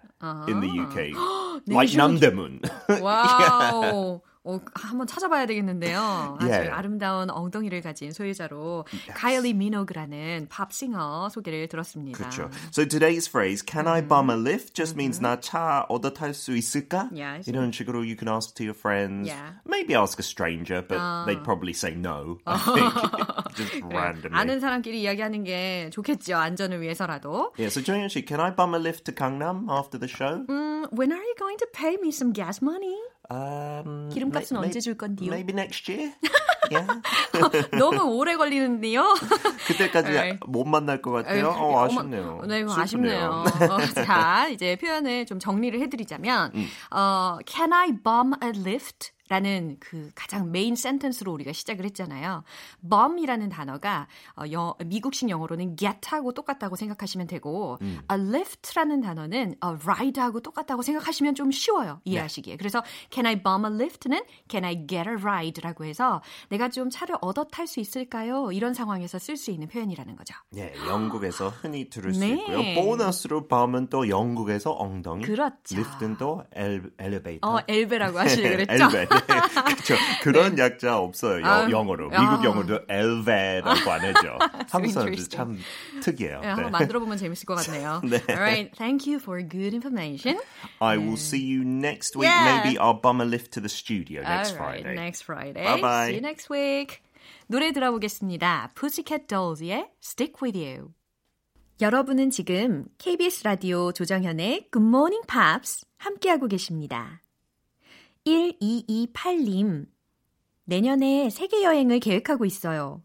in 0.47 0.59
the 0.61 0.67
UK, 0.67 1.13
like 1.67 1.89
Namdaemun. 1.89 2.61
와우. 3.01 4.21
어, 4.45 4.59
한번 4.73 5.07
찾아봐야 5.07 5.45
되겠는데요. 5.47 6.37
아주 6.39 6.45
Yeah. 6.55 6.71
아름다운 6.71 7.29
엉덩이를 7.29 7.81
가진 7.81 8.11
소유자로 8.11 8.85
카일리 9.15 9.53
미노그라는 9.53 10.47
팝 10.49 10.71
싱어 10.71 11.29
소개를 11.29 11.67
들었습니다. 11.67 12.17
그렇죠. 12.17 12.49
So 12.71 12.85
today's 12.85 13.27
phrase, 13.27 13.65
"Can 13.65 13.87
I 13.87 14.01
bum 14.07 14.29
a 14.29 14.37
lift?" 14.37 14.73
just 14.75 14.95
means 14.95 15.19
나차 15.19 15.85
얻어 15.89 16.13
탈 16.13 16.33
수 16.33 16.55
있을까? 16.55 17.09
See. 17.11 17.51
이런 17.51 17.71
식으로 17.71 17.99
you 18.05 18.15
can 18.15 18.29
ask 18.29 18.53
to 18.55 18.63
your 18.63 18.77
friends. 18.77 19.27
Yeah. 19.27 19.57
Maybe 19.67 19.95
ask 19.95 20.19
a 20.19 20.23
stranger, 20.23 20.85
but 20.85 20.99
they'd 21.25 21.43
probably 21.43 21.73
say 21.73 21.95
no. 21.95 22.37
I 22.45 22.57
think 22.57 22.93
just 23.55 23.73
randomly. 23.83 24.37
아는 24.39 24.59
사람끼리 24.59 25.01
이야기하는 25.01 25.43
게 25.43 25.89
좋겠죠. 25.91 26.37
안전을 26.37 26.81
위해서라도. 26.81 27.51
Yeah. 27.57 27.73
So 27.73 27.81
정현 27.81 28.09
씨, 28.09 28.25
can 28.25 28.39
I 28.39 28.55
bum 28.55 28.75
a 28.75 28.79
lift 28.79 29.05
to 29.05 29.11
Gangnam 29.11 29.65
after 29.69 29.97
the 29.99 30.07
show? 30.07 30.45
음, 30.47 30.85
when 30.91 31.11
are 31.11 31.23
you 31.23 31.33
going 31.37 31.57
to 31.57 31.67
pay 31.73 31.97
me 31.99 32.09
some 32.09 32.31
gas 32.31 32.61
money? 32.61 32.95
Um, 33.29 34.09
기름값은 34.13 34.55
may- 34.57 34.65
언제 34.67 34.79
줄 34.79 34.95
건데요? 34.95 35.29
Maybe 35.31 35.53
next 35.53 35.89
year. 35.91 36.13
yeah. 36.71 36.85
너무 37.77 38.03
오래 38.15 38.35
걸리는데요. 38.35 39.01
그때까지 39.67 40.07
Alright. 40.09 40.39
못 40.47 40.65
만날 40.65 41.01
것 41.01 41.11
같아요. 41.11 41.47
어, 41.49 41.69
어머, 41.69 41.85
아쉽네요. 41.85 42.41
네. 42.47 42.63
아쉽네요. 42.67 43.43
어, 43.69 43.77
자, 44.05 44.47
이제 44.49 44.75
표현을 44.75 45.25
좀 45.25 45.39
정리를 45.39 45.79
해드리자면, 45.81 46.51
음. 46.55 46.67
어, 46.91 47.37
Can 47.47 47.73
I 47.73 47.91
bum 48.03 48.33
a 48.43 48.49
lift? 48.55 49.11
라는 49.27 49.77
그 49.79 50.11
가장 50.13 50.51
메인 50.51 50.75
센텐스로 50.75 51.31
우리가 51.33 51.51
시작을 51.51 51.83
했잖아요. 51.85 52.43
bum이라는 52.87 53.49
단어가 53.49 54.07
어, 54.37 54.43
여, 54.51 54.75
미국식 54.85 55.29
영어로는 55.29 55.75
get하고 55.75 56.33
똑같다고 56.33 56.75
생각하시면 56.75 57.27
되고 57.27 57.79
음. 57.81 57.99
a 58.11 58.19
lift라는 58.19 59.01
단어는 59.01 59.55
a 59.63 59.71
ride하고 59.83 60.41
똑같다고 60.41 60.83
생각하시면 60.83 61.33
좀 61.35 61.51
쉬워요. 61.51 62.01
네. 62.05 62.11
이해하시기에. 62.11 62.57
그래서 62.57 62.83
can 63.11 63.25
I 63.25 63.41
bum 63.41 63.65
a 63.65 63.73
lift는 63.73 64.21
can 64.49 64.63
I 64.63 64.85
get 64.87 65.09
a 65.09 65.15
ride라고 65.15 65.85
해서 65.85 66.21
내가 66.49 66.69
좀 66.69 66.89
차를 66.89 67.15
얻어 67.21 67.45
탈 67.45 67.65
수 67.65 67.79
있을까요? 67.79 68.51
이런 68.51 68.75
상황에서 68.75 69.17
쓸 69.17 69.37
수 69.37 69.49
있는 69.49 69.67
표현이라는 69.67 70.15
거죠. 70.15 70.35
네, 70.51 70.71
영국에서 70.87 71.49
흔히 71.61 71.89
들을 71.89 72.13
수 72.13 72.19
네. 72.19 72.33
있고요. 72.33 72.75
보너스로 72.75 73.47
밤은 73.47 73.87
또 73.89 74.07
영국에서 74.07 74.71
엉덩이, 74.71 75.23
그렇죠. 75.25 75.75
리프트는 75.75 76.17
또 76.17 76.43
엘, 76.53 76.91
엘리베이터. 76.99 77.55
어, 77.55 77.59
엘베라고 77.67 78.19
하시려 78.19 78.49
그랬죠? 78.49 78.85
엘베. 78.95 79.14
네, 79.27 79.63
그렇죠. 79.75 79.95
그런 80.23 80.57
약자 80.57 80.97
없어요. 80.97 81.41
여- 81.41 81.45
아, 81.45 81.69
영어로. 81.69 82.09
아. 82.13 82.21
미국 82.21 82.43
영어도 82.45 82.79
엘베라고 82.89 83.91
안 83.91 84.01
하죠. 84.01 84.37
한국 84.69 84.91
사람들. 84.91 85.29
참 85.29 85.57
특이해요. 86.01 86.41
네, 86.41 86.47
한번 86.47 86.71
만들어 86.71 86.99
보면 86.99 87.17
재밌을 87.17 87.45
것 87.45 87.55
같네요. 87.55 88.01
네. 88.03 88.21
Alright, 88.29 88.71
thank 88.77 89.07
you 89.07 89.19
for 89.19 89.41
good 89.41 89.73
information. 89.73 90.39
I 90.79 90.97
will 90.97 91.17
see 91.17 91.41
you 91.41 91.63
next 91.63 92.15
week. 92.15 92.29
Yeah. 92.29 92.63
Maybe 92.63 92.77
I'll 92.79 92.99
bum 93.01 93.21
a 93.21 93.25
lift 93.25 93.51
to 93.53 93.61
the 93.61 93.69
studio 93.69 94.21
next 94.21 94.53
Alright, 94.53 94.81
Friday. 94.83 94.95
next 94.95 95.21
Friday. 95.23 95.63
Bye-bye. 95.63 96.07
See 96.09 96.15
you 96.15 96.21
next 96.21 96.49
week. 96.49 96.99
노래 97.47 97.71
들어보겠습니다. 97.71 98.71
Pussycat 98.75 99.27
Dolls의 99.27 99.87
Stick 100.03 100.35
With 100.41 100.57
You. 100.57 100.89
여러분은 101.81 102.29
지금 102.29 102.85
KBS 102.97 103.43
라디오 103.43 103.91
조정현의 103.91 104.69
Good 104.71 104.87
Morning 104.87 105.25
Pops 105.27 105.85
함께하고 105.97 106.47
계십니다. 106.47 107.21
1228님, 108.25 109.85
내년에 110.65 111.29
세계 111.29 111.63
여행을 111.63 111.99
계획하고 111.99 112.45
있어요. 112.45 113.01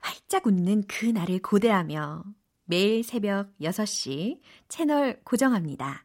활짝 0.00 0.46
웃는 0.46 0.84
그 0.88 1.06
날을 1.06 1.40
고대하며 1.40 2.24
매일 2.64 3.04
새벽 3.04 3.56
6시 3.60 4.40
채널 4.68 5.20
고정합니다. 5.24 6.04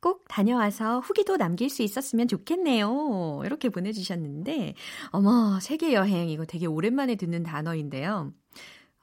꼭 0.00 0.24
다녀와서 0.28 1.00
후기도 1.00 1.36
남길 1.36 1.68
수 1.68 1.82
있었으면 1.82 2.28
좋겠네요. 2.28 3.42
이렇게 3.44 3.68
보내주셨는데, 3.68 4.74
어머, 5.10 5.58
세계 5.60 5.92
여행, 5.92 6.28
이거 6.28 6.44
되게 6.44 6.66
오랜만에 6.66 7.16
듣는 7.16 7.42
단어인데요. 7.42 8.32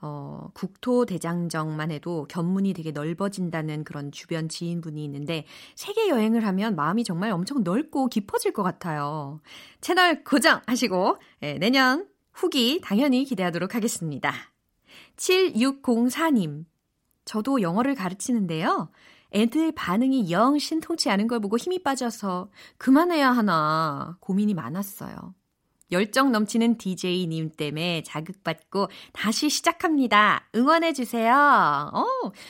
어, 0.02 0.50
국토대장정만 0.54 1.92
해도 1.92 2.26
견문이 2.30 2.74
되게 2.74 2.92
넓어진다는 2.92 3.84
그런 3.84 4.12
주변 4.12 4.50
지인분이 4.50 5.04
있는데, 5.06 5.46
세계 5.76 6.10
여행을 6.10 6.46
하면 6.46 6.76
마음이 6.76 7.04
정말 7.04 7.32
엄청 7.32 7.64
넓고 7.64 8.08
깊어질 8.08 8.54
것 8.54 8.64
같아요. 8.64 9.40
채널 9.82 10.24
고정 10.24 10.62
하시고, 10.68 11.18
예, 11.44 11.54
내년 11.54 12.08
후기 12.34 12.82
당연히 12.82 13.24
기대하도록 13.24 13.74
하겠습니다. 13.74 14.34
7604님, 15.16 16.66
저도 17.24 17.62
영어를 17.62 17.96
가르치는데요. 17.96 18.90
애들 19.34 19.74
반응이 19.74 20.32
영 20.32 20.58
신통치 20.58 21.10
않은 21.10 21.28
걸 21.28 21.40
보고 21.40 21.58
힘이 21.58 21.84
빠져서 21.84 22.50
그만해야 22.78 23.32
하나 23.32 24.18
고민이 24.22 24.54
많았어요. 24.54 25.34
열정 25.92 26.32
넘치는 26.32 26.78
DJ님 26.78 27.52
때문에 27.58 28.04
자극받고 28.04 28.88
다시 29.14 29.50
시작합니다. 29.50 30.50
응원해주세요. 30.56 31.34
어, 31.94 32.06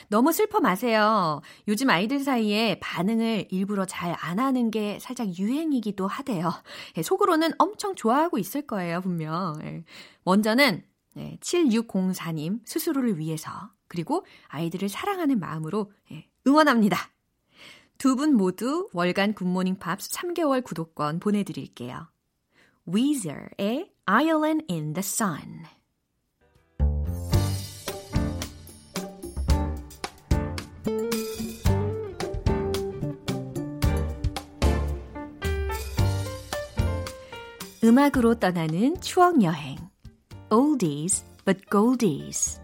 너무 0.10 0.32
슬퍼 0.32 0.60
마세요. 0.62 1.42
요즘 1.68 1.90
아이들 1.90 2.20
사이에 2.20 2.80
반응을 2.82 3.48
일부러 3.52 3.86
잘 3.86 4.16
안 4.22 4.40
하는 4.40 4.72
게 4.72 4.98
살짝 5.00 5.38
유행이기도 5.38 6.08
하대요. 6.08 6.52
예, 6.98 7.02
속으로는 7.04 7.52
엄청 7.58 7.96
좋아하고 7.96 8.38
있을 8.38 8.66
거예요, 8.66 9.02
분명. 9.02 9.60
예. 9.64 9.84
먼저는 10.24 10.84
네, 11.16 11.38
7604님 11.42 12.60
스스로를 12.66 13.18
위해서 13.20 13.50
그리고 13.88 14.26
아이들을 14.48 14.90
사랑하는 14.90 15.40
마음으로 15.40 15.92
예, 16.12 16.28
응원합니다. 16.48 16.98
두 17.98 18.16
분 18.16 18.36
모두 18.36 18.90
월간 18.94 19.34
굿모닝 19.34 19.78
팝스 19.80 20.12
3개월 20.12 20.64
구독권 20.64 21.20
보내드릴게요. 21.20 22.08
Weezer의 22.87 23.91
Island 24.09 24.65
in 24.69 24.93
the 24.95 25.03
Sun 25.03 25.65
음악으로 37.83 38.35
떠나는 38.35 39.01
추억 39.01 39.43
여행. 39.43 39.77
Oldies 40.51 41.25
but 41.45 41.61
goldies. 41.71 42.61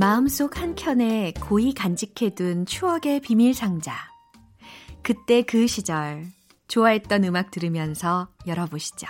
마음속 0.00 0.56
한켠에 0.56 1.34
고이 1.42 1.74
간직해둔 1.74 2.64
추억의 2.64 3.20
비밀 3.20 3.52
상자. 3.52 3.92
그때 5.02 5.42
그 5.42 5.66
시절 5.66 6.24
좋아했던 6.68 7.24
음악 7.24 7.50
들으면서 7.50 8.28
열어보시죠. 8.46 9.06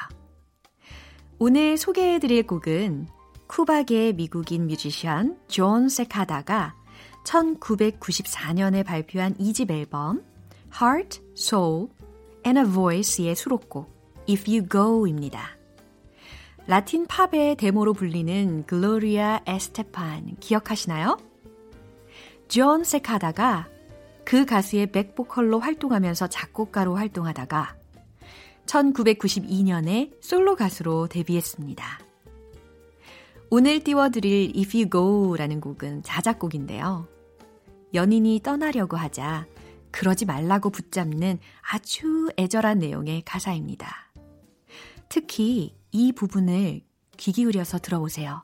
오늘 1.39 1.79
소개해드릴 1.79 2.45
곡은 2.45 3.07
쿠바계 3.47 4.15
미국인 4.15 4.67
뮤지션 4.67 5.39
존 5.47 5.89
세카다가 5.89 6.75
1994년에 7.25 8.85
발표한 8.85 9.35
2집 9.35 9.71
앨범 9.71 10.25
Heart, 10.75 11.21
Soul 11.39 11.87
and 12.45 12.59
a 12.59 12.67
Voice의 12.67 13.37
수록곡 13.37 13.95
If 14.29 14.51
You 14.51 14.69
Go입니다. 14.69 15.60
라틴 16.71 17.05
팝의 17.09 17.57
대모로 17.57 17.95
불리는 17.95 18.65
글로리아 18.65 19.41
에스테판 19.45 20.37
기억하시나요? 20.39 21.19
존 22.47 22.85
세카다가 22.85 23.69
그 24.25 24.47
가수의 24.47 24.93
백보컬로 24.93 25.59
활동하면서 25.59 26.29
작곡가로 26.29 26.95
활동하다가 26.95 27.75
1992년에 28.67 30.13
솔로 30.23 30.55
가수로 30.55 31.09
데뷔했습니다. 31.09 31.99
오늘 33.51 33.83
띄워드릴 33.83 34.53
If 34.57 34.77
You 34.77 34.91
Go라는 34.91 35.61
곡은 35.61 36.05
자작곡인데요. 36.05 37.09
연인이 37.95 38.39
떠나려고 38.45 38.97
하자 38.97 39.49
그러지 39.91 40.25
말라고 40.25 40.71
붙잡는 40.71 41.41
아주 41.69 42.31
애절한 42.39 42.79
내용의 42.79 43.23
가사입니다. 43.23 44.13
특히 45.09 45.80
이 45.93 46.13
부분을 46.13 46.83
귀 47.17 47.33
기울여서 47.33 47.79
들어보세요. 47.79 48.43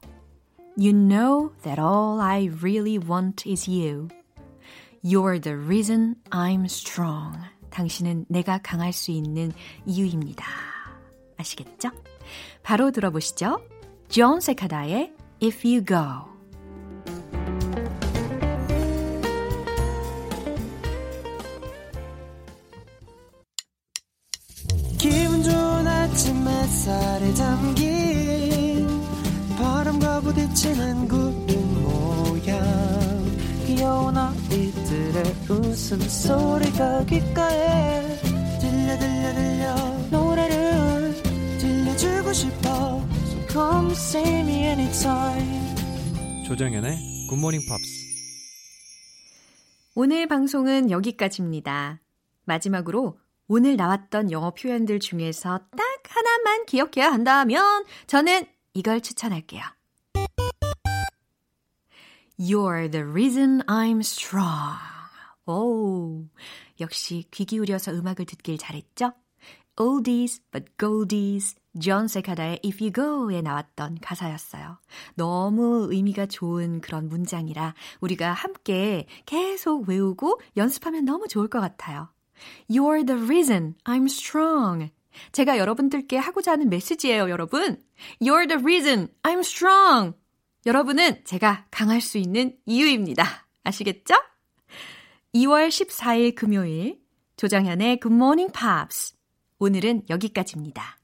You 0.78 0.92
know 0.92 1.52
that 1.62 1.80
all 1.80 2.20
I 2.20 2.48
really 2.62 2.98
want 2.98 3.48
is 3.48 3.70
you. 3.70 4.08
You're 5.02 5.40
the 5.40 5.56
reason 5.56 6.16
I'm 6.30 6.64
strong. 6.64 7.38
당신은 7.70 8.26
내가 8.28 8.58
강할 8.58 8.92
수 8.92 9.10
있는 9.10 9.52
이유입니다. 9.86 10.44
아시겠죠? 11.36 11.90
바로 12.62 12.90
들어보시죠. 12.90 13.60
존 14.08 14.40
세카다의 14.40 15.14
If 15.42 15.66
You 15.66 15.84
Go. 15.84 16.35
부딪히는 30.66 31.08
구름 31.08 31.82
모양. 31.82 32.56
귀여운 33.66 34.16
아이들의 34.16 35.24
웃음소리가 35.48 37.04
귓가에 37.04 38.02
들려 38.60 38.98
들려 38.98 39.34
들려. 39.34 39.74
노래를 40.10 41.14
들려주고 41.58 42.32
싶어. 42.32 43.06
So 43.26 43.46
come 43.48 43.92
see 43.92 44.40
me 44.40 44.54
anytime. 44.64 45.76
조정연의 46.46 46.98
굿모닝 47.28 47.60
팝스 47.68 48.06
오늘 49.94 50.26
방송은 50.26 50.90
여기까지입니다. 50.90 52.00
마지막으로 52.44 53.18
오늘 53.48 53.76
나왔던 53.76 54.30
영어 54.30 54.52
표현들 54.52 55.00
중에서 55.00 55.58
딱 55.58 56.02
하나만 56.08 56.66
기억해야 56.66 57.10
한다면 57.10 57.84
저는 58.06 58.44
이걸 58.74 59.00
추천할게요. 59.00 59.75
You're 62.38 62.90
the 62.90 63.04
reason 63.04 63.62
I'm 63.66 64.00
strong. 64.00 64.76
오, 65.46 66.26
역시 66.80 67.24
귀 67.30 67.46
기울여서 67.46 67.92
음악을 67.92 68.26
듣길 68.26 68.58
잘했죠? 68.58 69.12
Oldies 69.78 70.42
but 70.50 70.76
goldies, 70.78 71.54
존 71.80 72.08
세카다의 72.08 72.60
If 72.64 72.82
You 72.82 72.92
Go에 72.92 73.40
나왔던 73.40 73.98
가사였어요. 74.02 74.78
너무 75.14 75.88
의미가 75.90 76.26
좋은 76.26 76.80
그런 76.82 77.08
문장이라 77.08 77.74
우리가 78.00 78.32
함께 78.32 79.06
계속 79.24 79.88
외우고 79.88 80.40
연습하면 80.56 81.06
너무 81.06 81.28
좋을 81.28 81.48
것 81.48 81.60
같아요. 81.60 82.08
You're 82.68 83.06
the 83.06 83.22
reason 83.22 83.76
I'm 83.84 84.06
strong. 84.06 84.90
제가 85.32 85.56
여러분들께 85.56 86.18
하고자 86.18 86.52
하는 86.52 86.68
메시지예요, 86.68 87.30
여러분. 87.30 87.82
You're 88.20 88.46
the 88.46 88.60
reason 88.60 89.08
I'm 89.22 89.40
strong. 89.40 90.14
여러분은 90.66 91.24
제가 91.24 91.64
강할 91.70 92.00
수 92.00 92.18
있는 92.18 92.56
이유입니다. 92.66 93.24
아시겠죠? 93.62 94.14
2월 95.32 95.68
14일 95.68 96.34
금요일 96.34 97.00
조정현의 97.36 98.00
Good 98.02 98.12
Morning 98.12 98.52
Pops. 98.52 99.14
오늘은 99.60 100.02
여기까지입니다. 100.10 100.98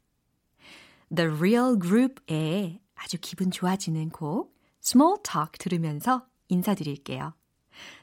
The 1.15 1.31
Real 1.31 1.79
Group의 1.81 2.81
아주 2.97 3.19
기분 3.21 3.53
좋아지는 3.53 4.11
곡 4.11 4.53
Small 4.83 5.19
Talk 5.23 5.53
들으면서 5.61 6.27
인사드릴게요. 6.49 7.33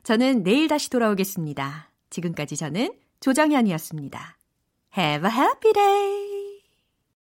저는 0.04 0.43
내일 0.43 0.69
다시 0.69 0.89
돌아오겠습니다. 0.89 1.91
지금까지 2.10 2.56
저는 2.56 2.93
조정현이었습니다. 3.19 4.38
Have 4.98 5.30
a 5.30 5.36
happy 5.36 5.74
day! 5.74 6.29